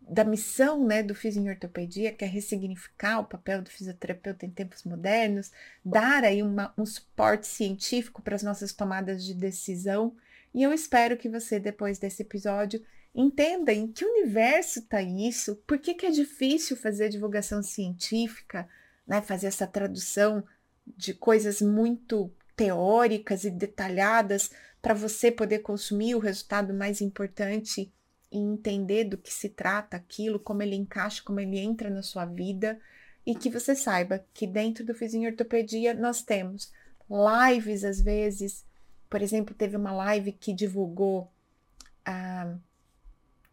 da 0.00 0.24
missão 0.24 0.84
né, 0.84 1.00
do 1.00 1.14
Fiz 1.14 1.36
em 1.36 1.48
Ortopedia, 1.48 2.12
que 2.12 2.24
é 2.24 2.26
ressignificar 2.26 3.20
o 3.20 3.24
papel 3.24 3.62
do 3.62 3.70
fisioterapeuta 3.70 4.44
em 4.44 4.50
tempos 4.50 4.82
modernos, 4.82 5.52
dar 5.84 6.24
aí 6.24 6.42
uma, 6.42 6.74
um 6.76 6.84
suporte 6.84 7.46
científico 7.46 8.20
para 8.20 8.34
as 8.34 8.42
nossas 8.42 8.72
tomadas 8.72 9.24
de 9.24 9.32
decisão. 9.32 10.16
E 10.52 10.64
eu 10.64 10.72
espero 10.72 11.16
que 11.16 11.28
você, 11.28 11.60
depois 11.60 12.00
desse 12.00 12.22
episódio, 12.22 12.84
entenda 13.14 13.72
em 13.72 13.86
que 13.86 14.04
universo 14.04 14.80
está 14.80 15.00
isso, 15.00 15.54
por 15.68 15.78
que, 15.78 15.94
que 15.94 16.06
é 16.06 16.10
difícil 16.10 16.76
fazer 16.76 17.10
divulgação 17.10 17.62
científica, 17.62 18.68
né, 19.06 19.22
fazer 19.22 19.46
essa 19.46 19.68
tradução 19.68 20.42
de 20.96 21.14
coisas 21.14 21.62
muito 21.62 22.32
teóricas 22.60 23.44
e 23.44 23.50
detalhadas 23.50 24.50
para 24.82 24.92
você 24.92 25.32
poder 25.32 25.60
consumir 25.60 26.14
o 26.14 26.18
resultado 26.18 26.74
mais 26.74 27.00
importante 27.00 27.90
e 28.30 28.38
entender 28.38 29.04
do 29.04 29.16
que 29.16 29.32
se 29.32 29.48
trata 29.48 29.96
aquilo, 29.96 30.38
como 30.38 30.62
ele 30.62 30.76
encaixa, 30.76 31.22
como 31.24 31.40
ele 31.40 31.58
entra 31.58 31.88
na 31.88 32.02
sua 32.02 32.26
vida 32.26 32.78
e 33.24 33.34
que 33.34 33.48
você 33.48 33.74
saiba 33.74 34.22
que 34.34 34.46
dentro 34.46 34.84
do 34.84 34.94
Fizinho 34.94 35.30
Ortopedia 35.30 35.94
nós 35.94 36.20
temos 36.20 36.70
lives 37.08 37.82
às 37.82 37.98
vezes, 37.98 38.62
por 39.08 39.22
exemplo, 39.22 39.54
teve 39.54 39.74
uma 39.74 39.92
live 39.92 40.30
que 40.30 40.52
divulgou 40.52 41.32
ah, 42.04 42.56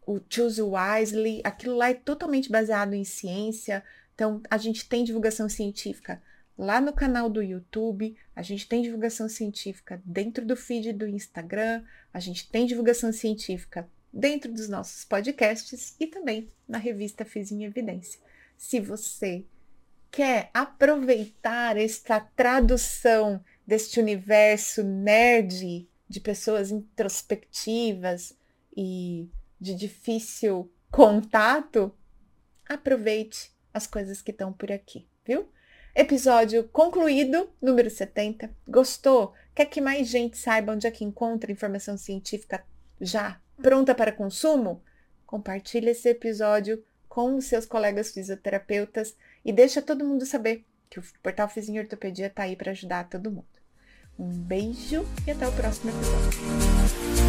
o 0.06 0.20
Choose 0.28 0.60
Wisely, 0.60 1.40
aquilo 1.44 1.76
lá 1.78 1.88
é 1.88 1.94
totalmente 1.94 2.50
baseado 2.50 2.92
em 2.92 3.04
ciência, 3.04 3.82
então 4.14 4.42
a 4.50 4.58
gente 4.58 4.86
tem 4.86 5.02
divulgação 5.02 5.48
científica 5.48 6.22
lá 6.58 6.80
no 6.80 6.92
canal 6.92 7.30
do 7.30 7.40
YouTube, 7.40 8.16
a 8.34 8.42
gente 8.42 8.68
tem 8.68 8.82
divulgação 8.82 9.28
científica 9.28 10.02
dentro 10.04 10.44
do 10.44 10.56
feed 10.56 10.92
do 10.92 11.06
Instagram, 11.06 11.84
a 12.12 12.18
gente 12.18 12.50
tem 12.50 12.66
divulgação 12.66 13.12
científica 13.12 13.88
dentro 14.12 14.52
dos 14.52 14.68
nossos 14.68 15.04
podcasts 15.04 15.94
e 16.00 16.06
também 16.08 16.48
na 16.66 16.78
revista 16.78 17.24
Fiz 17.24 17.52
em 17.52 17.64
Evidência. 17.64 18.20
Se 18.56 18.80
você 18.80 19.44
quer 20.10 20.50
aproveitar 20.52 21.76
esta 21.76 22.18
tradução 22.18 23.44
deste 23.64 24.00
universo 24.00 24.82
nerd 24.82 25.88
de 26.08 26.20
pessoas 26.20 26.72
introspectivas 26.72 28.36
e 28.76 29.28
de 29.60 29.74
difícil 29.74 30.72
contato, 30.90 31.94
aproveite 32.68 33.52
as 33.72 33.86
coisas 33.86 34.22
que 34.22 34.30
estão 34.30 34.52
por 34.52 34.72
aqui, 34.72 35.06
viu? 35.24 35.48
Episódio 36.00 36.62
concluído, 36.68 37.50
número 37.60 37.90
70. 37.90 38.48
Gostou? 38.68 39.34
Quer 39.52 39.66
que 39.66 39.80
mais 39.80 40.06
gente 40.06 40.38
saiba 40.38 40.72
onde 40.72 40.86
é 40.86 40.92
que 40.92 41.04
encontra 41.04 41.50
informação 41.50 41.98
científica 41.98 42.64
já 43.00 43.40
pronta 43.60 43.92
para 43.96 44.12
consumo? 44.12 44.80
Compartilhe 45.26 45.90
esse 45.90 46.08
episódio 46.08 46.84
com 47.08 47.34
os 47.34 47.46
seus 47.46 47.66
colegas 47.66 48.12
fisioterapeutas 48.12 49.16
e 49.44 49.52
deixa 49.52 49.82
todo 49.82 50.04
mundo 50.04 50.24
saber 50.24 50.64
que 50.88 51.00
o 51.00 51.04
Portal 51.20 51.48
Fizinho 51.48 51.82
Ortopedia 51.82 52.28
está 52.28 52.44
aí 52.44 52.54
para 52.54 52.70
ajudar 52.70 53.08
todo 53.08 53.32
mundo. 53.32 53.48
Um 54.16 54.28
beijo 54.28 55.04
e 55.26 55.32
até 55.32 55.48
o 55.48 55.52
próximo 55.52 55.90
episódio. 55.90 57.27